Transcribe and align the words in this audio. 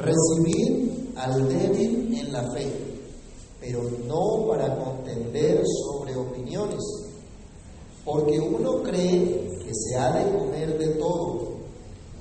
Recibir 0.00 1.12
al 1.16 1.46
débil 1.46 2.18
en 2.18 2.32
la 2.32 2.50
fe, 2.52 2.72
pero 3.60 3.82
no 4.06 4.46
para 4.48 4.74
contender 4.76 5.62
sobre 5.66 6.16
opiniones, 6.16 6.82
porque 8.02 8.38
uno 8.38 8.82
cree 8.82 9.58
que 9.62 9.72
se 9.74 9.96
ha 9.96 10.12
de 10.12 10.38
comer 10.38 10.78
de 10.78 10.88
todo, 10.94 11.52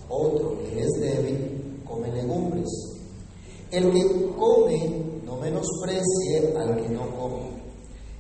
otro 0.10 0.58
que 0.60 0.82
es 0.82 0.92
débil 1.00 1.82
come 1.86 2.12
legumbres. 2.12 2.70
El 3.72 3.92
que 3.92 4.30
come 4.38 5.22
no 5.26 5.38
menosprecie 5.38 6.54
al 6.58 6.82
que 6.82 6.90
no 6.90 7.10
come, 7.18 7.50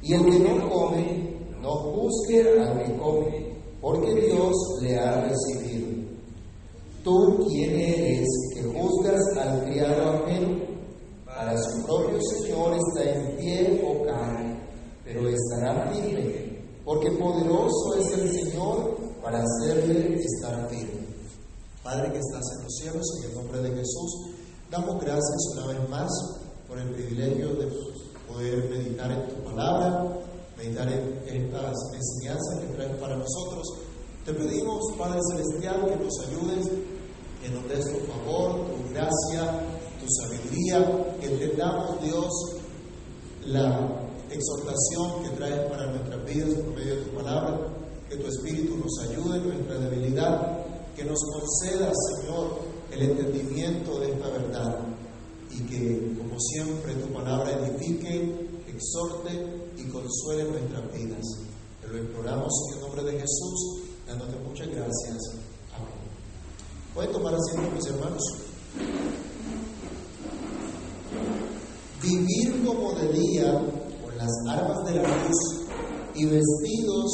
y 0.02 0.14
el 0.14 0.26
que 0.26 0.40
no 0.40 0.70
come 0.70 1.34
no 1.62 1.70
juzgue 1.70 2.62
al 2.62 2.82
que 2.82 2.98
come, 2.98 3.56
porque 3.82 4.14
Dios 4.16 4.54
le 4.82 4.98
ha 4.98 5.22
recibido. 5.28 5.83
¿Tú 7.04 7.46
quién 7.50 7.76
eres 7.76 8.28
que 8.54 8.64
juzgas 8.64 9.22
al 9.38 9.66
criado 9.66 10.24
ajeno? 10.24 10.64
Para 11.26 11.58
su 11.58 11.86
propio 11.86 12.18
Señor 12.22 12.78
está 12.78 13.12
en 13.12 13.36
pie 13.36 13.84
o 13.86 14.06
cae, 14.06 14.58
pero 15.04 15.28
estará 15.28 15.92
firme, 15.92 16.64
porque 16.86 17.12
poderoso 17.12 17.96
es 18.00 18.18
el 18.18 18.32
Señor 18.32 18.96
para 19.22 19.44
hacerle 19.44 20.16
estar 20.16 20.70
firme. 20.70 21.06
Padre 21.84 22.14
que 22.14 22.20
estás 22.20 22.44
en 22.58 22.64
los 22.64 22.76
cielos, 22.78 23.06
en 23.20 23.30
el 23.30 23.36
nombre 23.36 23.62
de 23.64 23.70
Jesús, 23.72 24.36
damos 24.72 25.04
gracias 25.04 25.38
una 25.58 25.68
vez 25.68 25.90
más 25.90 26.10
por 26.70 26.80
el 26.80 26.90
privilegio 26.94 27.50
de 27.56 27.68
poder 28.30 28.70
meditar 28.70 29.12
en 29.12 29.28
tu 29.28 29.44
palabra, 29.44 30.22
meditar 30.58 30.88
en 30.88 31.46
estas 31.46 31.76
enseñanzas 31.94 32.60
que 32.62 32.76
traes 32.76 32.96
para 32.96 33.18
nosotros. 33.18 33.68
Te 34.24 34.34
pedimos, 34.34 34.82
Padre 34.98 35.20
Celestial, 35.32 35.86
que 35.86 36.02
nos 36.02 36.20
ayudes, 36.30 36.93
que 37.44 37.50
nos 37.50 37.68
des 37.68 37.84
tu 37.92 38.00
favor, 38.08 38.56
tu 38.72 38.94
gracia, 38.94 39.60
tu 40.00 40.08
sabiduría, 40.10 41.18
que 41.20 41.28
entendamos, 41.28 42.02
Dios, 42.02 42.32
la 43.46 44.08
exhortación 44.32 45.24
que 45.24 45.30
traes 45.36 45.70
para 45.70 45.92
nuestras 45.92 46.26
vidas 46.26 46.54
por 46.56 46.74
medio 46.74 46.96
de 46.96 47.02
tu 47.02 47.12
palabra, 47.12 47.60
que 48.10 48.16
tu 48.16 48.28
Espíritu 48.28 48.78
nos 48.78 48.98
ayude 49.10 49.38
en 49.38 49.48
nuestra 49.50 49.78
debilidad, 49.78 50.66
que 50.96 51.04
nos 51.04 51.20
conceda, 51.22 51.92
Señor, 52.16 52.60
el 52.92 53.02
entendimiento 53.10 54.00
de 54.00 54.12
esta 54.12 54.30
verdad 54.30 54.80
y 55.52 55.62
que, 55.64 56.16
como 56.18 56.40
siempre, 56.40 56.94
tu 56.94 57.12
palabra 57.14 57.52
edifique, 57.52 58.48
exhorte 58.68 59.72
y 59.78 59.84
consuele 59.90 60.46
nuestras 60.46 60.94
vidas. 60.94 61.26
Te 61.82 61.88
lo 61.90 61.98
imploramos 61.98 62.54
en 62.70 62.76
el 62.76 62.82
nombre 62.82 63.04
de 63.04 63.20
Jesús, 63.20 63.82
dándote 64.08 64.38
muchas 64.48 64.68
gracias. 64.68 65.53
Pueden 66.94 67.12
tomar 67.12 67.34
asiento, 67.34 67.72
mis 67.76 67.88
hermanos. 67.88 68.22
Vivir 72.04 72.64
como 72.64 72.94
de 72.94 73.14
día, 73.14 73.52
con 74.04 74.16
las 74.16 74.32
armas 74.48 74.86
de 74.86 74.96
la 74.96 75.02
luz 75.02 75.66
y 76.14 76.26
vestidos 76.26 77.12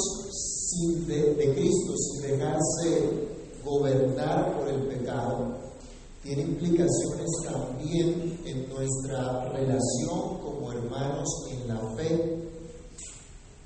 sin 0.69 1.07
de, 1.07 1.33
de 1.33 1.53
Cristo, 1.55 1.93
sin 1.95 2.21
dejarse 2.23 3.29
gobernar 3.63 4.57
por 4.57 4.67
el 4.67 4.85
pecado, 4.87 5.57
tiene 6.23 6.41
implicaciones 6.41 7.29
también 7.45 8.41
en 8.43 8.67
nuestra 8.67 9.49
relación 9.53 10.39
como 10.41 10.73
hermanos 10.73 11.29
en 11.51 11.67
la 11.69 11.95
fe. 11.95 12.51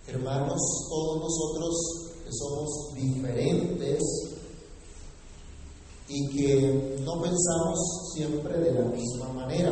Hermanos, 0.07 0.59
todos 0.89 1.23
nosotros 1.23 2.13
que 2.23 2.29
somos 2.31 2.93
diferentes 2.93 4.32
y 6.13 6.27
que 6.27 6.99
no 7.03 7.19
pensamos 7.19 8.11
siempre 8.13 8.59
de 8.59 8.71
la 8.71 8.85
misma 8.85 9.29
manera. 9.33 9.71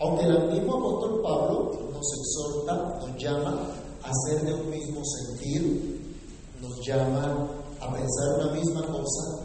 Aunque 0.00 0.24
el 0.24 0.50
mismo 0.50 0.78
apóstol 0.78 1.20
Pablo 1.22 1.72
nos 1.92 2.06
exhorta, 2.18 2.98
nos 3.00 3.22
llama 3.22 3.68
a 4.02 4.10
ser 4.26 4.46
de 4.46 4.54
un 4.54 4.70
mismo 4.70 5.02
sentir, 5.04 6.16
nos 6.58 6.86
llama 6.86 7.48
a 7.80 7.92
pensar 7.92 8.38
una 8.38 8.52
misma 8.54 8.86
cosa, 8.86 9.40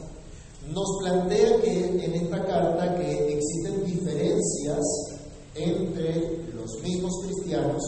nos 0.74 0.98
plantea 1.00 1.62
que 1.62 2.06
en 2.06 2.14
esta 2.14 2.46
carta 2.46 2.96
que 2.96 3.38
existen 3.38 3.84
diferencias 3.86 4.80
entre 5.56 6.54
los 6.54 6.82
mismos 6.82 7.12
cristianos 7.26 7.84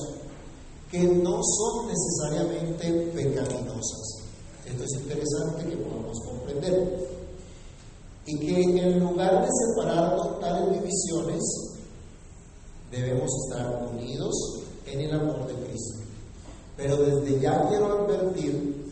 que 0.91 1.03
no 1.03 1.39
son 1.41 1.87
necesariamente 1.87 3.11
pecaminosas. 3.15 4.23
Esto 4.65 4.83
es 4.83 4.91
interesante 5.01 5.69
que 5.69 5.77
podamos 5.77 6.17
comprender. 6.25 6.96
Y 8.27 8.37
que 8.39 8.61
en 8.61 8.99
lugar 8.99 9.41
de 9.41 9.47
separar 9.47 10.39
tales 10.41 10.81
divisiones, 10.81 11.41
debemos 12.91 13.29
estar 13.45 13.87
unidos 13.89 14.35
en 14.85 14.99
el 14.99 15.13
amor 15.13 15.47
de 15.47 15.53
Cristo. 15.65 15.99
Pero 16.75 16.97
desde 16.97 17.39
ya 17.39 17.67
quiero 17.69 18.03
advertir 18.03 18.85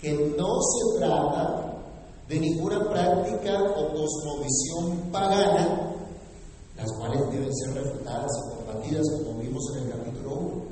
que 0.00 0.12
no 0.36 0.60
se 0.60 0.98
trata 0.98 1.74
de 2.28 2.40
ninguna 2.40 2.80
práctica 2.90 3.62
o 3.62 3.92
cosmovisión 3.94 5.10
pagana, 5.12 5.94
las 6.76 6.92
cuales 6.98 7.20
deben 7.30 7.54
ser 7.54 7.74
refutadas 7.74 8.30
y 8.36 8.56
combatidas 8.56 9.06
como 9.10 9.38
vimos 9.38 9.62
en 9.76 9.84
el 9.84 9.90
capítulo 9.90 10.34
1. 10.34 10.62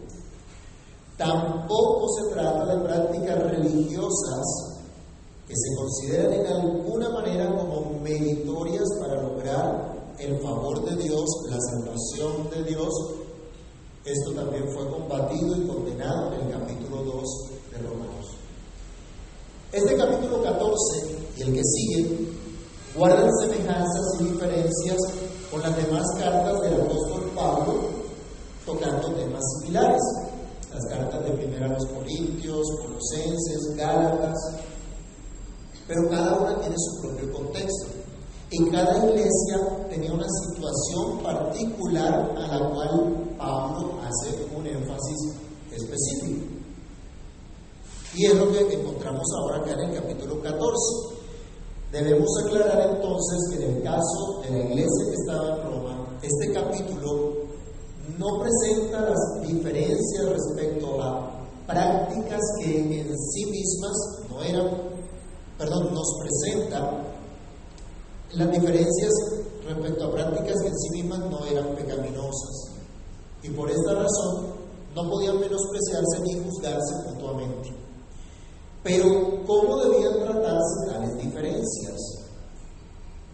Tampoco 1.19 2.07
se 2.19 2.35
trata 2.35 2.67
de 2.67 2.85
prácticas 2.85 3.39
religiosas 3.45 4.72
que 5.53 5.59
se 5.59 5.77
consideran 5.77 6.33
en 6.33 6.47
alguna 6.47 7.11
manera 7.11 7.55
como 7.55 8.01
meritorias 8.01 8.89
para 8.99 9.21
lograr 9.21 10.15
el 10.19 10.41
favor 10.41 10.83
de 10.83 10.97
Dios, 11.03 11.27
la 11.51 11.59
salvación 11.61 12.49
de 12.49 12.71
Dios. 12.71 12.89
Esto 14.03 14.33
también 14.33 14.65
fue 14.73 14.89
combatido 14.89 15.55
y 15.57 15.67
condenado 15.67 16.33
en 16.33 16.47
el 16.47 16.53
capítulo 16.53 17.03
2 17.05 17.25
de 17.71 17.79
Romanos. 17.87 18.31
Este 19.73 19.95
capítulo 19.95 20.43
14 20.43 21.17
y 21.37 21.43
el 21.43 21.53
que 21.53 21.63
sigue 21.65 22.29
guardan 22.97 23.31
semejanzas 23.41 24.21
y 24.21 24.25
diferencias 24.25 24.99
con 25.51 25.61
las 25.61 25.77
demás 25.77 26.07
cartas 26.19 26.61
del 26.63 26.81
apóstol 26.81 27.31
Pablo, 27.35 27.75
tocando 28.65 29.13
temas 29.13 29.43
similares. 29.61 30.01
Las 30.73 30.87
cartas 30.87 31.23
de 31.27 31.33
primera 31.33 31.67
a 31.67 31.75
los 31.75 31.85
Corintios, 31.85 32.67
Colosenses, 32.81 33.77
Gálatas, 33.77 34.39
pero 35.93 36.09
cada 36.09 36.39
una 36.39 36.59
tiene 36.61 36.75
su 36.79 37.03
propio 37.03 37.31
contexto. 37.35 37.89
En 38.51 38.71
cada 38.71 38.97
iglesia 39.05 39.87
tenía 39.91 40.13
una 40.13 40.27
situación 40.27 41.23
particular 41.23 42.33
a 42.35 42.47
la 42.49 42.71
cual 42.71 43.35
Pablo 43.37 44.01
hace 44.01 44.43
un 44.57 44.67
énfasis 44.67 45.35
específico. 45.71 46.47
Y 48.15 48.25
es 48.25 48.35
lo 48.35 48.51
que 48.53 48.73
encontramos 48.73 49.27
ahora 49.39 49.59
acá 49.59 49.73
en 49.73 49.91
el 49.91 50.01
capítulo 50.01 50.41
14. 50.41 50.75
Debemos 51.93 52.29
aclarar 52.47 52.95
entonces 52.95 53.39
que 53.51 53.65
en 53.65 53.77
el 53.77 53.83
caso 53.83 54.41
de 54.45 54.51
la 54.51 54.65
iglesia 54.65 55.07
que 55.09 55.15
estaba 55.15 55.57
en 55.57 55.63
Roma, 55.63 56.07
este 56.23 56.53
capítulo 56.55 57.33
no 58.19 58.41
presenta 58.41 59.11
las 59.11 59.47
diferencias 59.47 60.25
respecto 60.27 61.03
a 61.03 61.39
prácticas 61.67 62.41
que 62.61 63.01
en 63.01 63.19
sí 63.19 63.45
mismas 63.47 63.93
no 64.31 64.43
eran, 64.43 64.92
perdón, 65.63 65.95
nos 65.95 66.09
presenta 66.19 66.91
las 68.33 68.51
diferencias 68.51 69.13
respecto 69.65 70.05
a 70.05 70.11
prácticas 70.11 70.61
que 70.61 70.69
en 70.69 70.79
sí 70.79 70.91
mismas 70.91 71.21
no 71.31 71.45
eran 71.47 71.77
pecaminosas. 71.77 72.73
Y 73.45 73.51
por 73.51 73.71
esta 73.71 73.95
razón 73.95 74.47
no 74.95 75.09
podían 75.09 75.39
menospreciarse 75.39 76.21
ni 76.23 76.43
juzgarse 76.43 76.95
mutuamente. 77.07 77.73
Pero, 78.83 79.45
¿cómo 79.47 79.77
debían 79.85 80.19
tratarse 80.25 80.91
tales 80.91 81.17
diferencias? 81.19 82.01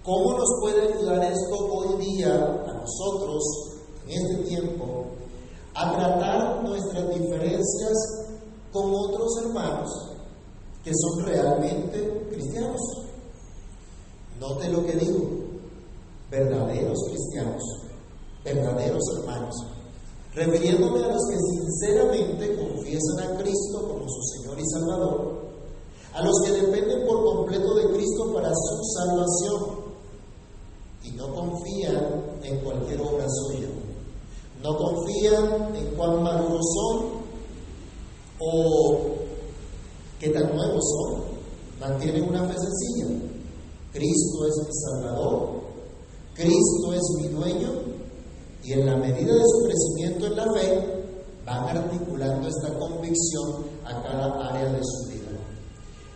¿Cómo 0.02 0.36
nos 0.36 0.48
puede 0.60 0.92
ayudar 0.92 1.32
esto 1.32 1.56
hoy 1.72 2.04
día 2.04 2.34
a 2.34 2.72
nosotros, 2.74 3.42
en 4.06 4.26
este 4.26 4.48
tiempo, 4.48 5.06
a 5.74 5.96
tratar 5.96 6.62
nuestras 6.62 7.08
diferencias 7.08 8.26
con 8.70 8.92
otros 8.94 9.28
hermanos 9.44 10.17
que 10.88 10.94
son 10.94 11.26
realmente 11.26 12.28
cristianos? 12.30 12.80
Note 14.40 14.68
lo 14.70 14.86
que 14.86 14.92
digo, 14.92 15.20
verdaderos 16.30 16.98
cristianos, 17.08 17.62
verdaderos 18.42 19.02
hermanos, 19.18 19.54
refiriéndome 20.34 21.04
a 21.04 21.08
los 21.08 21.22
que 21.28 21.36
sinceramente 21.36 22.56
confiesan 22.56 23.20
a 23.20 23.36
Cristo 23.36 23.86
como 23.86 24.08
su 24.08 24.22
Señor 24.32 24.58
y 24.58 24.66
Salvador, 24.66 25.48
a 26.14 26.22
los 26.22 26.40
que 26.44 26.52
dependen 26.52 27.06
por 27.06 27.22
completo 27.22 27.74
de 27.74 27.90
Cristo 27.92 28.32
para 28.32 28.50
su 28.54 28.82
salvación. 28.96 29.88
Y 31.02 31.10
no 31.12 31.34
confían 31.34 32.40
en 32.42 32.60
cualquier 32.60 33.00
obra 33.00 33.26
suya, 33.28 33.68
no 34.62 34.76
confían 34.76 35.74
en 35.76 35.94
cuán 35.96 36.22
maduros 36.22 36.64
son 36.74 37.18
o 38.40 39.17
qué 40.18 40.30
tan 40.30 40.54
nuevos 40.54 40.84
son, 40.84 41.22
mantienen 41.80 42.28
una 42.28 42.44
fe 42.44 42.54
sencilla, 42.58 43.20
Cristo 43.92 44.46
es 44.46 44.66
mi 44.66 44.72
Salvador, 44.72 45.60
Cristo 46.34 46.92
es 46.92 47.02
mi 47.18 47.28
dueño, 47.28 47.70
y 48.64 48.72
en 48.72 48.86
la 48.86 48.96
medida 48.96 49.32
de 49.32 49.42
su 49.42 49.64
crecimiento 49.64 50.26
en 50.26 50.36
la 50.36 50.52
fe, 50.52 50.98
van 51.46 51.76
articulando 51.76 52.48
esta 52.48 52.78
convicción 52.78 53.64
a 53.84 54.02
cada 54.02 54.48
área 54.48 54.70
de 54.72 54.80
su 54.82 55.08
vida. 55.08 55.28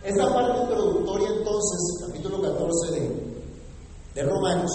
Esta 0.03 0.33
parte 0.33 0.61
introductoria 0.61 1.29
entonces, 1.29 2.05
capítulo 2.05 2.41
14 2.41 2.91
de, 2.91 3.33
de 4.15 4.23
Romanos, 4.23 4.71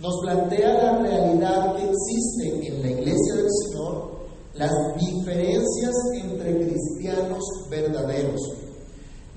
nos 0.00 0.20
plantea 0.22 0.72
la 0.74 0.98
realidad 0.98 1.76
que 1.76 1.84
existe 1.84 2.68
en 2.68 2.82
la 2.82 2.90
iglesia 2.90 3.34
del 3.36 3.48
Señor, 3.62 4.13
las 4.54 4.70
diferencias 4.96 5.94
entre 6.22 6.66
cristianos 6.66 7.42
verdaderos, 7.68 8.40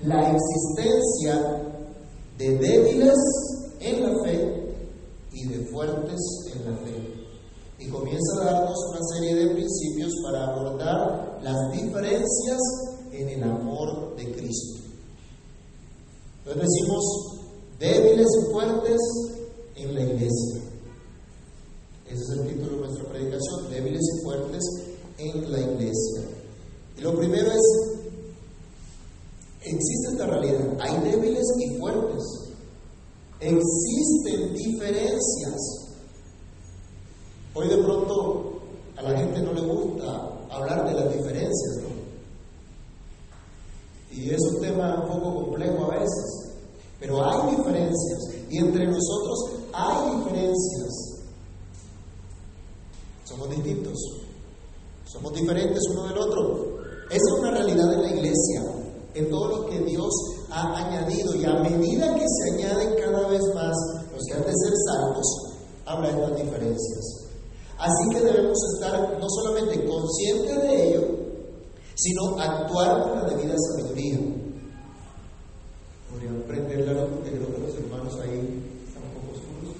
la 0.04 0.32
existencia 0.32 1.64
de 2.38 2.56
débiles 2.58 3.16
en 3.80 4.02
la 4.02 4.24
fe 4.24 4.76
y 5.32 5.48
de 5.48 5.66
fuertes 5.66 6.20
en 6.54 6.70
la 6.70 6.76
fe. 6.78 7.14
Y 7.80 7.88
comienza 7.88 8.40
a 8.40 8.44
darnos 8.44 8.78
una 8.90 9.00
serie 9.14 9.34
de 9.34 9.54
principios 9.54 10.12
para 10.24 10.46
abordar 10.46 11.40
las 11.42 11.72
diferencias 11.72 12.58
en 13.12 13.28
el 13.28 13.42
amor 13.42 14.16
de 14.16 14.32
Cristo. 14.32 14.80
Entonces 16.38 16.62
decimos 16.62 17.04
débiles 17.78 18.26
y 18.26 18.52
fuertes 18.52 19.00
en 19.76 19.94
la 19.94 20.00
iglesia. 20.02 20.62
Ese 22.06 22.22
es 22.22 22.30
el 22.30 22.48
título 22.48 22.76
de 22.76 22.86
nuestra 22.86 23.04
predicación, 23.10 23.70
débiles 23.70 24.00
y 24.00 24.24
fuertes 24.24 24.62
en 25.18 25.52
la 25.52 25.60
iglesia. 25.60 26.22
Y 26.96 27.00
lo 27.00 27.16
primero 27.16 27.50
es, 27.50 27.98
existe 29.60 30.12
esta 30.12 30.26
realidad, 30.26 30.78
hay 30.80 31.10
débiles 31.10 31.44
y 31.58 31.78
fuertes. 31.78 32.24
Existen 33.40 34.54
diferencias. 34.54 35.88
Hoy 37.54 37.68
de 37.68 37.78
pronto 37.78 38.60
a 38.96 39.02
la 39.02 39.18
gente 39.18 39.40
no 39.42 39.52
le 39.52 39.60
gusta 39.60 40.28
hablar 40.50 40.88
de 40.88 40.94
las 40.94 41.12
diferencias, 41.12 41.76
¿no? 41.82 41.88
Y 44.10 44.30
es 44.30 44.40
un 44.40 44.60
tema 44.60 45.02
un 45.04 45.08
poco 45.08 45.44
complejo 45.44 45.84
a 45.84 45.98
veces, 45.98 46.52
pero 46.98 47.24
hay 47.24 47.56
diferencias 47.56 48.18
y 48.50 48.58
entre 48.58 48.86
nosotros 48.86 49.50
hay 49.72 50.16
diferencias. 50.16 51.22
Somos 53.24 53.50
distintos, 53.50 53.96
somos 55.04 55.27
diferentes 55.40 55.82
uno 55.90 56.08
del 56.08 56.18
otro. 56.18 56.78
Esa 57.10 57.16
es 57.16 57.40
una 57.40 57.50
realidad 57.52 57.90
de 57.90 57.96
la 58.02 58.10
iglesia, 58.10 58.62
en 59.14 59.30
todo 59.30 59.48
lo 59.48 59.66
que 59.66 59.80
Dios 59.80 60.12
ha 60.50 60.76
añadido 60.76 61.34
y 61.34 61.44
a 61.44 61.54
medida 61.54 62.14
que 62.14 62.26
se 62.26 62.54
añaden 62.54 62.94
cada 63.00 63.28
vez 63.28 63.42
más 63.54 63.76
los 64.12 64.22
que 64.26 64.34
han 64.34 64.42
de 64.42 64.52
ser 64.52 64.72
salvos, 64.86 65.26
habrá 65.86 66.10
estas 66.10 66.36
diferencias. 66.36 67.28
Así 67.78 68.08
que 68.10 68.20
debemos 68.20 68.58
estar 68.74 69.18
no 69.18 69.26
solamente 69.28 69.84
conscientes 69.86 70.62
de 70.62 70.88
ello, 70.88 71.02
sino 71.94 72.38
actuar 72.38 73.02
con 73.02 73.18
la 73.18 73.24
debida 73.28 73.54
sabiduría. 73.56 74.18
Podrían 76.10 76.42
prender 76.42 76.86
la 76.86 76.92
luz 76.92 77.10
porque 77.14 77.30
creo 77.30 77.54
que 77.54 77.60
los 77.60 77.74
hermanos 77.74 78.14
ahí 78.20 78.64
están 78.86 79.02
un 79.04 79.12
poco 79.14 79.32
oscuros. 79.32 79.76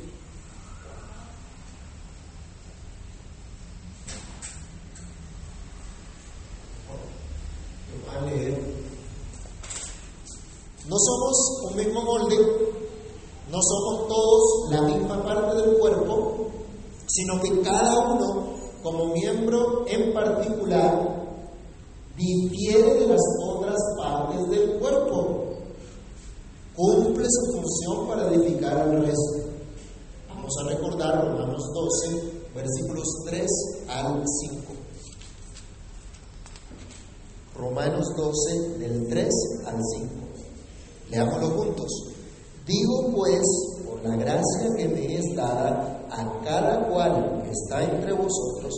Lo 7.91 8.07
van 8.07 8.25
a 8.25 8.27
leer. 8.31 8.79
No 10.89 10.97
somos 10.99 11.37
un 11.71 11.77
mismo 11.77 12.03
molde, 12.03 12.37
no 13.51 13.59
somos 13.63 14.09
todos 14.09 14.71
la 14.71 14.83
misma 14.83 15.23
parte 15.23 15.57
del 15.57 15.79
cuerpo, 15.79 16.49
sino 17.07 17.41
que 17.43 17.61
cada 17.61 17.99
uno, 18.11 18.55
como 18.83 19.13
miembro 19.13 19.85
en 19.87 20.13
particular, 20.13 21.19
difiere 22.17 22.95
de 22.95 23.07
las 23.07 23.21
otras 23.47 23.77
partes 23.99 24.49
del 24.51 24.79
cuerpo. 24.79 25.45
Cumple 26.75 27.27
su 27.29 27.53
función 27.53 28.09
para 28.09 28.33
edificar 28.33 28.79
al 28.79 29.05
resto. 29.05 29.49
Vamos 30.29 30.53
a 30.61 30.69
recordar 30.69 31.25
Romanos 31.27 31.63
12, 31.75 32.33
versículos 32.55 33.07
3 33.27 33.47
al 33.89 34.23
5. 34.25 34.73
Romanos 37.59 38.07
12, 38.17 38.79
del 38.79 39.09
3 39.09 39.29
al 39.67 39.77
5. 39.97 40.09
Leámoslo 41.11 41.51
juntos. 41.51 41.91
Digo 42.65 43.13
pues, 43.17 43.43
por 43.85 44.05
la 44.09 44.15
gracia 44.15 44.69
que 44.77 44.87
me 44.87 45.17
es 45.17 45.25
dada 45.35 46.07
a 46.09 46.41
cada 46.45 46.89
cual 46.89 47.43
que 47.43 47.51
está 47.51 47.83
entre 47.83 48.13
vosotros, 48.13 48.73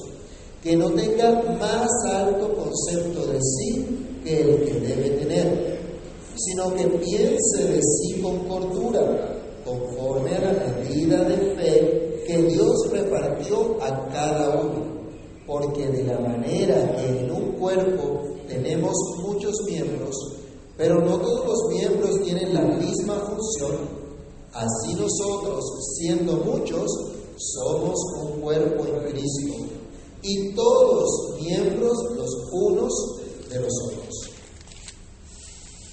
que 0.62 0.77
no 0.77 0.91
tenga 0.93 1.43
más 1.61 1.91
alto 2.09 2.55
concepto 2.55 3.27
de 3.27 3.38
sí 3.43 4.21
que 4.25 4.41
el 4.41 4.65
que 4.65 4.81
debe 4.81 5.11
tener, 5.11 5.81
sino 6.37 6.75
que 6.75 6.87
piense 6.87 7.65
de 7.65 7.82
sí 7.82 8.23
con 8.23 8.38
cordura, 8.49 9.03
conforme 9.62 10.37
a 10.37 10.53
la 10.53 10.75
medida 10.79 11.23
de 11.25 11.37
fe 11.56 12.25
que 12.27 12.43
Dios 12.44 12.77
repartió 12.91 13.77
a 13.82 14.09
cada 14.09 14.56
uno. 14.56 15.00
Porque 15.47 15.88
de 15.88 16.05
la 16.05 16.19
manera 16.21 16.97
que 16.97 17.09
en 17.09 17.31
un 17.31 17.53
cuerpo 17.59 18.30
tenemos 18.50 18.93
muchos 19.19 19.55
miembros, 19.64 20.14
pero 20.76 21.00
no 21.00 21.19
todos 21.19 21.47
los 21.47 21.73
miembros 21.73 22.20
tienen 22.25 22.52
la 22.52 22.62
misma 22.62 23.14
función, 23.14 23.88
así 24.52 24.94
nosotros, 24.94 25.64
siendo 25.99 26.37
muchos, 26.38 26.91
somos 27.37 27.97
un 28.23 28.41
cuerpo 28.41 28.85
en 28.87 29.11
Cristo 29.12 29.67
y 30.23 30.52
todos 30.55 31.41
miembros 31.41 31.97
los 32.17 32.31
unos 32.52 32.93
de 33.49 33.61
los 33.61 33.73
otros. 33.87 34.14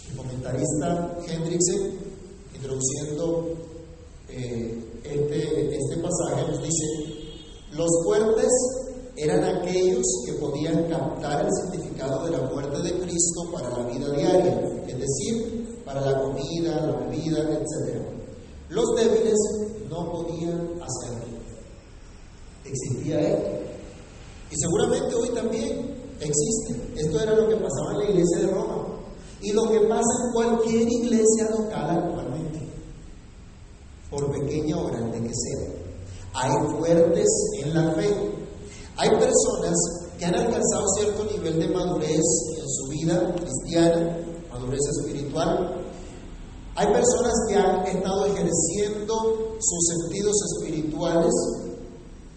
El 0.10 0.18
comentarista 0.18 1.18
Hendrickson, 1.28 1.92
introduciendo 2.56 3.48
eh, 4.30 4.84
este, 5.04 5.78
este 5.78 5.98
pasaje, 5.98 6.52
nos 6.52 6.64
dice, 6.64 6.86
los 7.74 7.90
fuertes 8.04 8.50
eran 9.18 9.44
aquellos 9.44 10.06
que 10.26 10.34
podían 10.34 10.88
captar 10.90 11.44
el 11.46 11.52
significado 11.52 12.24
de 12.26 12.32
la 12.32 12.44
muerte 12.44 12.82
de 12.84 13.00
Cristo 13.00 13.52
para 13.52 13.70
la 13.70 13.88
vida 13.88 14.12
diaria, 14.12 14.84
es 14.88 15.00
decir, 15.00 15.82
para 15.84 16.02
la 16.02 16.22
comida, 16.22 16.86
la 16.86 16.98
bebida, 17.00 17.40
etc. 17.40 17.98
Los 18.70 18.86
débiles 18.96 19.38
no 19.90 20.12
podían 20.12 20.80
hacerlo. 20.82 21.38
Existía 22.64 23.22
esto. 23.22 23.50
Y 24.52 24.56
seguramente 24.56 25.16
hoy 25.16 25.30
también 25.30 25.96
existe. 26.20 27.02
Esto 27.02 27.20
era 27.20 27.36
lo 27.36 27.50
que 27.50 27.56
pasaba 27.56 27.94
en 27.94 27.98
la 27.98 28.10
iglesia 28.12 28.40
de 28.40 28.48
Roma. 28.54 28.86
Y 29.42 29.52
lo 29.52 29.70
que 29.70 29.80
pasa 29.82 30.02
en 30.26 30.34
cualquier 30.34 30.88
iglesia 30.88 31.50
local 31.52 31.90
actualmente, 31.90 32.60
por 34.10 34.32
pequeña 34.32 34.78
o 34.78 34.88
grande 34.88 35.22
que 35.22 35.34
sea. 35.34 35.70
Hay 36.34 36.52
fuertes 36.78 37.28
en 37.64 37.74
la 37.74 37.92
fe. 37.94 38.37
Hay 38.98 39.10
personas 39.10 39.76
que 40.18 40.26
han 40.26 40.34
alcanzado 40.34 40.86
cierto 40.98 41.24
nivel 41.26 41.60
de 41.60 41.68
madurez 41.68 42.26
en 42.58 42.68
su 42.68 42.88
vida 42.90 43.36
cristiana, 43.36 44.18
madurez 44.52 44.80
espiritual. 45.00 45.84
Hay 46.76 46.88
personas 46.88 47.34
que 47.48 47.56
han 47.56 47.86
estado 47.86 48.26
ejerciendo 48.26 49.58
sus 49.60 49.88
sentidos 49.88 50.36
espirituales 50.52 51.34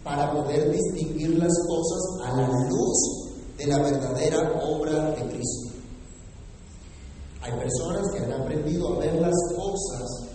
para 0.05 0.33
poder 0.33 0.71
distinguir 0.71 1.39
las 1.39 1.53
cosas 1.67 2.29
a 2.29 2.37
la 2.37 2.49
luz 2.69 3.31
de 3.57 3.67
la 3.67 3.79
verdadera 3.79 4.61
obra 4.63 5.13
de 5.13 5.33
Cristo. 5.33 5.71
Hay 7.41 7.53
personas 7.53 8.07
que 8.13 8.19
han 8.19 8.33
aprendido 8.33 8.89
a 8.89 8.99
ver 8.99 9.15
las 9.15 9.35
cosas 9.57 10.29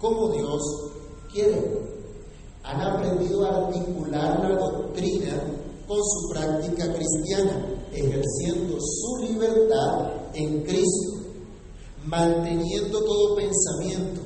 como 0.00 0.30
Dios 0.30 0.62
quiere. 1.30 1.78
Han 2.62 2.80
aprendido 2.80 3.44
a 3.44 3.66
articular 3.66 4.40
la 4.40 4.56
doctrina 4.56 5.57
con 5.88 5.98
su 6.04 6.28
práctica 6.28 6.92
cristiana, 6.92 7.64
ejerciendo 7.92 8.76
su 8.78 9.16
libertad 9.26 10.12
en 10.34 10.62
Cristo, 10.62 11.14
manteniendo 12.04 13.02
todo 13.02 13.36
pensamiento, 13.36 14.20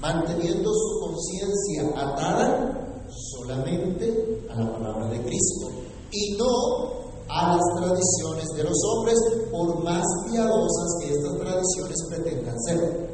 manteniendo 0.00 0.72
su 0.72 1.00
conciencia 1.00 2.00
atada 2.00 3.02
solamente 3.32 4.46
a 4.50 4.60
la 4.60 4.72
palabra 4.72 5.08
de 5.08 5.20
Cristo 5.22 5.68
y 6.12 6.36
no 6.36 7.00
a 7.28 7.56
las 7.56 7.62
tradiciones 7.76 8.46
de 8.56 8.64
los 8.64 8.78
hombres, 8.84 9.18
por 9.50 9.82
más 9.84 10.04
piadosas 10.30 10.88
que 11.00 11.12
estas 11.12 11.38
tradiciones 11.38 11.96
pretendan 12.08 12.60
ser. 12.62 13.10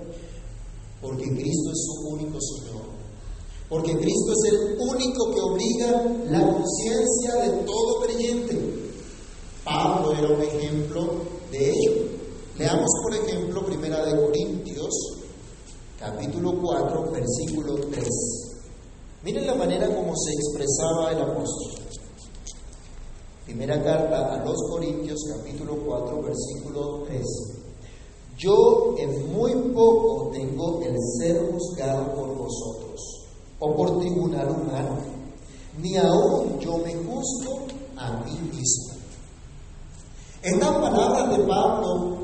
Porque 1.00 1.24
Cristo 1.24 1.70
es 1.70 1.84
su 1.84 2.08
único 2.08 2.38
Señor. 2.40 2.85
Porque 3.68 3.96
Cristo 3.96 4.32
es 4.32 4.52
el 4.52 4.78
único 4.78 5.34
que 5.34 5.40
obliga 5.40 6.02
la 6.30 6.52
conciencia 6.52 7.34
de 7.42 7.64
todo 7.64 8.00
creyente. 8.02 8.58
Pablo 9.64 10.12
era 10.12 10.28
un 10.28 10.42
ejemplo 10.42 11.06
de 11.50 11.70
ello. 11.70 11.92
Leamos, 12.56 12.90
por 13.02 13.14
ejemplo, 13.14 13.66
Primera 13.66 14.04
de 14.04 14.20
Corintios, 14.20 14.94
capítulo 15.98 16.54
4, 16.62 17.10
versículo 17.10 17.74
3. 17.90 18.08
Miren 19.24 19.46
la 19.46 19.54
manera 19.56 19.88
como 19.88 20.14
se 20.16 20.32
expresaba 20.32 21.10
el 21.10 21.20
apóstol. 21.20 21.82
Primera 23.44 23.82
carta 23.82 24.34
a 24.34 24.44
los 24.44 24.56
Corintios, 24.70 25.18
capítulo 25.28 25.76
4, 25.84 26.22
versículo 26.22 27.02
3. 27.06 27.24
Yo 28.38 28.94
en 28.98 29.32
muy 29.32 29.52
poco 29.72 30.30
tengo 30.32 30.82
el 30.82 30.94
ser 31.18 31.50
juzgado 31.50 32.12
por 32.14 32.36
vosotros, 32.36 33.15
o 33.58 33.74
por 33.74 33.98
tribunal 33.98 34.50
humano, 34.50 34.98
ni 35.78 35.96
aún 35.96 36.58
yo 36.60 36.78
me 36.78 36.94
juzgo 36.94 37.66
a 37.96 38.24
mí 38.24 38.38
mismo. 38.52 38.94
Estas 40.42 40.70
palabras 40.70 41.36
de 41.36 41.44
Pablo 41.44 42.16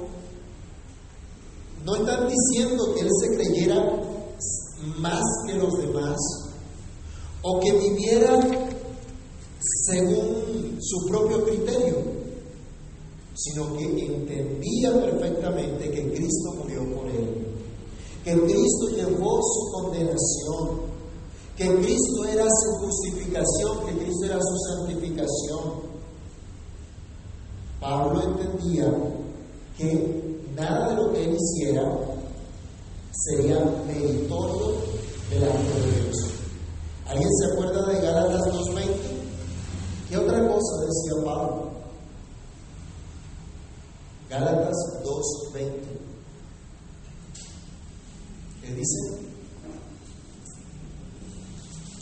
no 1.84 1.96
están 1.96 2.28
diciendo 2.28 2.94
que 2.94 3.00
él 3.00 3.08
se 3.20 3.34
creyera 3.34 4.02
más 4.98 5.22
que 5.46 5.54
los 5.54 5.72
demás 5.78 6.16
o 7.42 7.60
que 7.60 7.72
viviera 7.72 8.40
según 9.86 10.78
su 10.80 11.06
propio 11.08 11.44
criterio, 11.44 11.96
sino 13.34 13.76
que 13.76 13.84
entendía 13.84 14.92
perfectamente 15.00 15.90
que 15.90 16.12
Cristo 16.12 16.54
murió 16.58 16.84
por 16.94 17.08
él, 17.08 17.46
que 18.24 18.32
Cristo 18.32 18.88
llevó 18.94 19.40
su 19.42 19.72
condenación, 19.72 20.91
que 21.56 21.74
Cristo 21.76 22.24
era 22.28 22.44
su 22.44 22.86
justificación, 22.86 23.86
que 23.86 23.98
Cristo 23.98 24.24
era 24.26 24.38
su 24.40 24.56
santificación. 24.68 25.92
Pablo 27.80 28.22
entendía 28.22 28.92
que 29.76 30.46
nada 30.56 30.88
de 30.90 30.96
lo 30.96 31.12
que 31.12 31.24
él 31.24 31.36
hiciera 31.36 31.82
sería 33.12 33.58
meritorio 33.86 34.76
delante 35.28 35.80
de 35.80 36.02
Dios. 36.02 36.16
¿Alguien 37.06 37.30
se 37.34 37.52
acuerda 37.52 37.86
de 37.86 38.00
Gálatas 38.00 38.40
2.20? 38.46 38.86
¿Qué 40.08 40.16
otra 40.16 40.48
cosa 40.48 40.86
decía 40.86 41.24
Pablo? 41.24 41.70
Gálatas 44.30 44.76
2.20. 45.04 45.70
¿Qué 48.62 48.74
dice? 48.74 49.31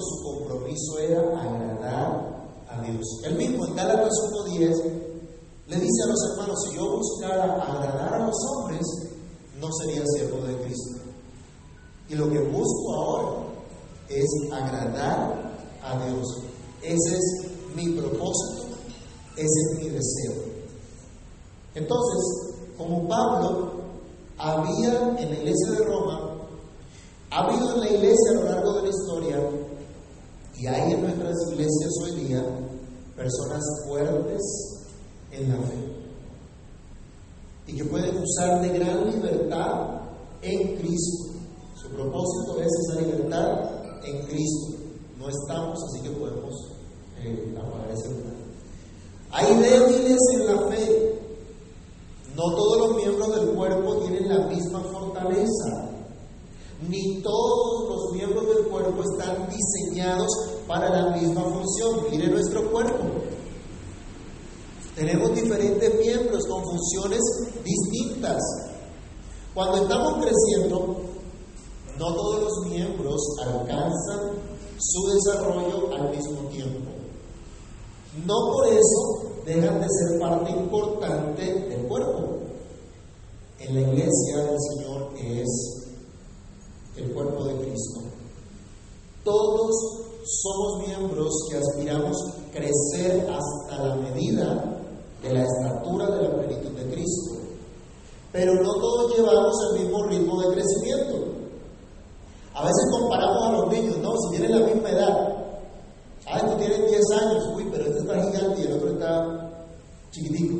Su 0.00 0.22
compromiso 0.22 0.98
era 0.98 1.20
agradar 1.20 2.48
a 2.68 2.82
Dios. 2.82 3.20
Él 3.24 3.36
mismo 3.36 3.66
en 3.66 3.76
Gálatas 3.76 4.12
1.10 4.48 5.04
le 5.66 5.76
dice 5.76 6.02
a 6.04 6.08
los 6.08 6.30
hermanos, 6.30 6.58
si 6.68 6.76
yo 6.76 6.96
buscara 6.96 7.44
agradar 7.54 8.14
a 8.14 8.26
los 8.26 8.36
hombres, 8.50 8.82
no 9.58 9.68
sería 9.72 10.02
siervo 10.06 10.46
de 10.46 10.56
Cristo. 10.58 11.00
Y 12.08 12.14
lo 12.16 12.28
que 12.30 12.40
busco 12.40 12.94
ahora 12.94 13.46
es 14.08 14.26
agradar 14.52 15.54
a 15.82 16.06
Dios. 16.06 16.26
Ese 16.82 17.16
es 17.16 17.44
mi 17.74 17.92
propósito, 17.92 18.76
ese 19.36 19.44
es 19.44 19.78
mi 19.78 19.88
deseo. 19.88 20.34
Entonces, 21.74 22.54
como 22.76 23.08
Pablo 23.08 23.72
había 24.36 25.16
en 25.18 25.30
la 25.30 25.36
iglesia 25.36 25.70
de 25.72 25.84
Roma, 25.84 26.34
ha 27.30 27.38
habido 27.38 27.74
en 27.74 27.80
la 27.80 27.90
iglesia 27.90 28.30
a 28.30 28.34
lo 28.34 28.44
largo 28.44 28.72
de 28.74 28.82
la 28.82 28.88
historia, 28.88 29.50
y 30.56 30.66
hay 30.66 30.92
en 30.92 31.02
nuestras 31.02 31.34
iglesias 31.50 31.90
hoy 32.02 32.24
día 32.24 32.44
personas 33.16 33.62
fuertes 33.86 34.42
en 35.32 35.48
la 35.50 35.56
fe 35.66 35.94
y 37.66 37.76
que 37.76 37.84
pueden 37.84 38.16
usar 38.18 38.60
de 38.60 38.78
gran 38.78 39.10
libertad 39.10 40.00
en 40.42 40.76
Cristo. 40.76 41.32
Su 41.76 41.88
propósito 41.88 42.60
es 42.60 42.68
esa 42.86 43.00
libertad 43.00 44.04
en 44.04 44.26
Cristo. 44.26 44.76
No 45.18 45.28
estamos, 45.28 45.78
así 45.82 46.02
que 46.02 46.10
podemos 46.10 46.54
eh, 47.18 47.54
apagar 47.56 47.90
ese 47.90 48.08
lugar. 48.10 48.34
Hay 49.30 49.54
débiles 49.56 50.18
en 50.34 50.46
la 50.46 50.58
fe. 50.68 51.20
No 52.36 52.42
todos 52.54 52.78
los 52.78 52.96
miembros 52.96 53.34
del 53.34 53.54
cuerpo 53.54 53.96
tienen 53.98 54.28
la 54.28 54.46
misma 54.46 54.80
fortaleza. 54.80 55.93
Ni 56.88 57.22
todos 57.22 57.88
los 57.88 58.12
miembros 58.12 58.46
del 58.46 58.66
cuerpo 58.66 59.02
están 59.02 59.48
diseñados 59.48 60.28
para 60.66 60.90
la 60.90 61.16
misma 61.16 61.42
función. 61.42 62.10
Mire 62.10 62.28
nuestro 62.28 62.70
cuerpo. 62.70 63.04
Tenemos 64.94 65.34
diferentes 65.34 65.94
miembros 65.98 66.44
con 66.46 66.62
funciones 66.62 67.20
distintas. 67.64 68.40
Cuando 69.54 69.82
estamos 69.82 70.24
creciendo, 70.24 70.96
no 71.98 72.14
todos 72.14 72.42
los 72.42 72.70
miembros 72.70 73.20
alcanzan 73.44 74.32
su 74.78 75.06
desarrollo 75.14 75.94
al 75.94 76.10
mismo 76.10 76.48
tiempo. 76.50 76.90
No 78.26 78.34
por 78.52 78.68
eso 78.68 79.42
dejan 79.44 79.80
de 79.80 79.86
ser 79.88 80.20
parte 80.20 80.50
importante 80.50 81.42
del 81.42 81.86
cuerpo. 81.86 82.38
En 83.58 83.74
la 83.74 83.80
iglesia 83.80 84.44
del 84.44 84.58
Señor 84.60 85.12
es 85.18 85.83
el 86.96 87.12
cuerpo 87.12 87.44
de 87.44 87.54
Cristo. 87.56 88.00
Todos 89.24 89.70
somos 90.24 90.86
miembros 90.86 91.32
que 91.50 91.56
aspiramos 91.58 92.16
crecer 92.52 93.28
hasta 93.28 93.84
la 93.84 93.96
medida 93.96 94.80
de 95.22 95.32
la 95.32 95.44
estatura 95.44 96.10
de 96.10 96.22
la 96.22 96.36
plenitud 96.36 96.70
de 96.70 96.92
Cristo. 96.92 97.34
Pero 98.32 98.54
no 98.54 98.74
todos 98.74 99.16
llevamos 99.16 99.54
el 99.70 99.82
mismo 99.82 100.04
ritmo 100.06 100.40
de 100.42 100.54
crecimiento. 100.54 101.34
A 102.54 102.64
veces 102.64 102.90
comparamos 102.90 103.42
a 103.42 103.52
los 103.52 103.72
niños, 103.72 103.98
¿no? 103.98 104.12
Si 104.16 104.36
tienen 104.36 104.60
la 104.60 104.66
misma 104.66 104.90
edad. 104.90 105.34
Ah, 106.26 106.38
estos 106.38 106.56
tienen 106.58 106.86
10 106.86 107.02
años, 107.20 107.44
uy, 107.54 107.68
pero 107.70 107.84
este 107.84 107.98
está 107.98 108.14
gigante 108.14 108.60
y 108.60 108.64
el 108.64 108.72
otro 108.72 108.90
está 108.90 109.66
chiquitico. 110.10 110.54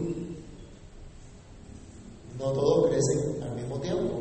No 2.39 2.53
todos 2.53 2.89
crecen 2.89 3.43
al 3.43 3.55
mismo 3.55 3.79
tiempo. 3.79 4.13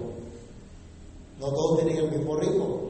No 1.39 1.47
todos 1.51 1.79
tienen 1.79 2.05
el 2.05 2.11
mismo 2.11 2.35
ritmo. 2.37 2.83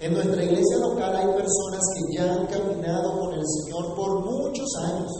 En 0.00 0.12
nuestra 0.12 0.44
iglesia 0.44 0.76
local 0.78 1.16
hay 1.16 1.26
personas 1.26 1.80
que 1.94 2.16
ya 2.16 2.34
han 2.34 2.46
caminado 2.46 3.18
con 3.18 3.32
el 3.34 3.42
Señor 3.46 3.94
por 3.94 4.20
muchos 4.20 4.68
años. 4.84 5.10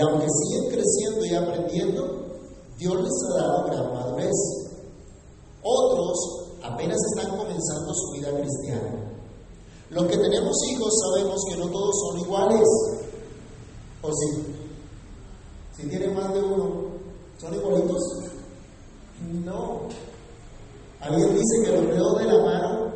Y 0.00 0.02
aunque 0.02 0.26
siguen 0.30 0.70
creciendo 0.70 1.26
y 1.26 1.34
aprendiendo, 1.34 2.24
Dios 2.78 2.94
les 2.94 3.12
ha 3.22 3.42
dado 3.42 3.64
gran 3.66 3.92
madurez. 3.92 4.32
Otros 5.62 6.16
apenas 6.62 6.96
están 7.14 7.36
comenzando 7.36 7.92
su 7.92 8.12
vida 8.12 8.30
cristiana. 8.30 9.12
Los 9.90 10.06
que 10.06 10.16
tenemos 10.16 10.56
hijos 10.70 10.90
sabemos 11.04 11.44
que 11.50 11.56
no 11.58 11.68
todos 11.68 11.94
son 12.00 12.18
iguales. 12.18 12.66
¿O 14.00 14.08
sí? 14.10 14.42
Si 15.76 15.86
tienen 15.90 16.14
más 16.14 16.32
de 16.32 16.44
uno, 16.44 16.84
¿son 17.38 17.54
igualitos? 17.54 18.02
No. 19.44 19.80
Alguien 21.00 21.34
dice 21.34 21.62
que 21.62 21.72
los 21.72 21.86
dedos 21.88 22.18
de 22.20 22.24
la 22.24 22.42
mano 22.42 22.90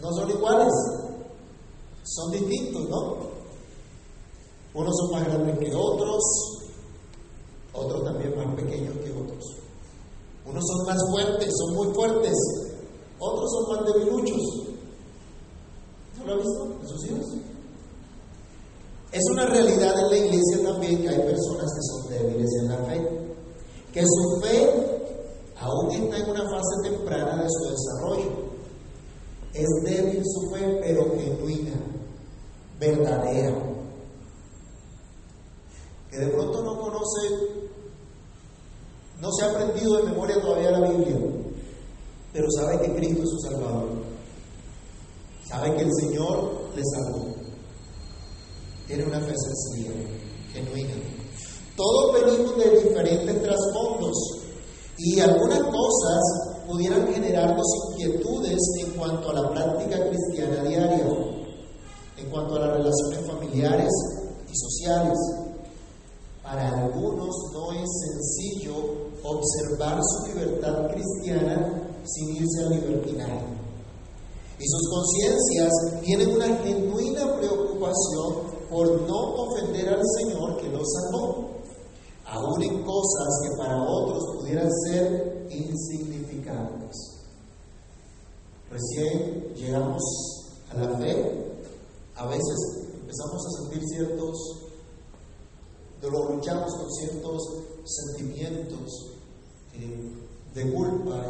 no 0.00 0.12
son 0.14 0.30
iguales, 0.30 0.72
son 2.04 2.30
distintos, 2.30 2.88
¿no? 2.88 3.28
Unos 4.78 4.94
son 4.96 5.10
más 5.10 5.26
grandes 5.26 5.58
que 5.58 5.74
otros, 5.74 6.22
otros 7.72 8.04
también 8.04 8.36
más 8.36 8.54
pequeños 8.54 8.96
que 8.98 9.10
otros. 9.10 9.56
Unos 10.46 10.64
son 10.64 10.86
más 10.86 10.98
fuertes, 11.10 11.52
son 11.56 11.74
muy 11.74 11.94
fuertes. 11.94 12.36
Otros 13.18 13.50
son 13.50 13.76
más 13.76 13.92
debiluchos. 13.92 14.40
¿No 16.18 16.26
lo 16.26 16.32
ha 16.32 16.36
visto 16.36 16.78
en 16.80 16.88
sus 16.88 17.06
hijos? 17.06 17.26
Es 19.10 19.24
una 19.32 19.46
realidad 19.46 19.98
en 19.98 20.10
la 20.10 20.16
iglesia 20.16 20.62
también 20.62 21.02
que 21.02 21.08
hay 21.08 21.22
personas 21.22 21.72
que 21.74 21.82
son 21.82 22.10
débiles 22.10 22.50
en 22.60 22.68
la 22.68 22.76
fe. 22.84 23.08
Que 23.92 24.04
su 24.04 24.40
fe 24.42 25.10
aún 25.58 25.90
está 25.90 26.18
en 26.18 26.30
una 26.30 26.44
fase 26.44 26.90
temprana 26.90 27.42
de 27.42 27.48
su 27.48 27.70
desarrollo. 27.70 28.48
Es 29.54 29.66
débil 29.82 30.22
su 30.24 30.54
fe, 30.54 30.80
pero 30.82 31.10
genuina, 31.16 31.72
verdadera. 32.78 33.54
Que 36.10 36.18
de 36.18 36.28
pronto 36.28 36.62
no 36.62 36.80
conoce 36.80 37.68
no 39.20 39.32
se 39.32 39.44
ha 39.44 39.50
aprendido 39.50 39.96
de 39.96 40.04
memoria 40.04 40.40
todavía 40.40 40.70
la 40.70 40.88
Biblia. 40.88 41.16
pero 42.32 42.46
sabe 42.52 42.80
que 42.80 42.94
Cristo 42.94 43.22
es 43.22 43.30
su 43.30 43.38
Salvador. 43.40 43.88
Sabe 45.48 45.74
que 45.74 45.82
el 45.82 45.90
Señor 45.94 46.70
le 46.76 46.82
salvó. 46.84 47.34
Tiene 48.86 49.04
una 49.04 49.18
fe 49.20 49.34
sencilla, 49.36 49.92
genuina. 50.52 50.94
Todos 51.74 52.22
venimos 52.22 52.56
de 52.58 52.82
diferentes 52.82 53.42
trasfondos 53.42 54.16
y 54.98 55.20
algunas 55.20 55.60
cosas 55.62 56.20
pudieran 56.66 57.12
generarnos 57.12 57.66
inquietudes 57.92 58.58
en 58.80 58.90
cuanto 58.92 59.30
a 59.30 59.34
la 59.34 59.50
práctica 59.50 60.08
cristiana 60.08 60.62
diaria, 60.62 61.06
en 62.18 62.30
cuanto 62.30 62.56
a 62.56 62.60
las 62.60 62.76
relaciones 62.76 63.26
familiares 63.26 63.90
y 64.50 64.56
sociales. 64.56 65.18
Para 66.42 66.68
algunos 66.84 67.34
no 67.52 67.72
es 67.72 67.88
sencillo 68.06 68.74
observar 69.22 70.00
su 70.02 70.26
libertad 70.28 70.90
cristiana 70.90 71.82
sin 72.04 72.36
irse 72.36 72.64
al 72.64 72.70
libertinaje. 72.70 73.58
Y 74.58 74.66
sus 74.66 74.90
conciencias 74.90 75.72
tienen 76.02 76.34
una 76.34 76.46
genuina 76.56 77.36
preocupación 77.36 78.58
por 78.68 79.02
no 79.02 79.34
ofender 79.34 79.88
al 79.88 80.02
Señor 80.18 80.60
que 80.60 80.68
los 80.68 80.86
salvó, 80.92 81.50
aún 82.26 82.62
en 82.62 82.82
cosas 82.82 83.28
que 83.42 83.56
para 83.56 83.82
otros 83.82 84.36
pudieran 84.38 84.68
ser 84.86 85.46
insignificantes. 85.50 87.18
Recién 88.70 89.54
llegamos 89.54 90.02
a 90.70 90.76
la 90.76 90.98
fe, 90.98 91.57
a 92.18 92.26
veces 92.26 92.58
empezamos 93.00 93.46
a 93.46 93.62
sentir 93.62 93.82
ciertos, 93.88 94.36
lo 96.02 96.34
luchamos 96.34 96.74
con 96.74 96.92
ciertos 96.94 97.42
sentimientos 97.84 99.06
eh, 99.74 100.12
de 100.54 100.72
culpa 100.72 101.24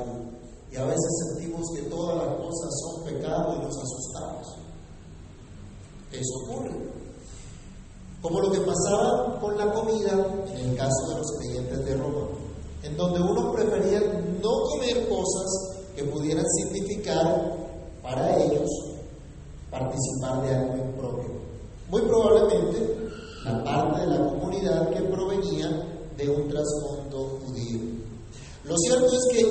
y, 0.73 0.77
a 0.77 0.85
veces 0.85 1.35
sentimos 1.35 1.67
que 1.75 1.83
todas 1.83 2.17
las 2.17 2.37
cosas 2.37 2.71
son 2.83 3.05
pecado 3.05 3.57
y 3.57 3.65
nos 3.65 3.77
asustamos. 3.77 4.57
Eso 6.13 6.39
ocurre. 6.45 6.71
Como 8.23 8.41
lo 8.41 8.51
que 8.51 8.61
pasaba 8.61 9.41
con 9.41 9.57
la 9.57 9.73
comida 9.73 10.45
en 10.55 10.71
el 10.71 10.77
caso 10.77 11.09
de 11.09 11.15
los 11.17 11.33
creyentes 11.39 11.85
de 11.85 11.97
Roma, 11.97 12.29
en 12.83 12.97
donde 12.97 13.21
uno 13.21 13.53
prefería 13.53 14.01
no 14.43 14.63
comer 14.71 15.09
cosas 15.09 15.85
que 15.97 16.05
pudieran 16.05 16.45
significar 16.47 17.57
para 18.03 18.43
ellos 18.43 18.88
participar 19.71 20.43
de 20.43 20.55
algo 20.55 20.77
impropio. 20.77 21.31
Muy 21.91 22.03
probablemente 22.03 22.97
la 23.45 23.65
parte 23.65 24.01
de 24.01 24.07
la 24.07 24.29
comunidad 24.29 24.91
que 24.91 25.03
provenía 25.03 25.69
de 26.17 26.29
un 26.29 26.49
trasfondo 26.49 27.41
judío. 27.45 27.81
Lo 28.65 28.77
cierto 28.77 29.07
es 29.07 29.29
que 29.33 29.45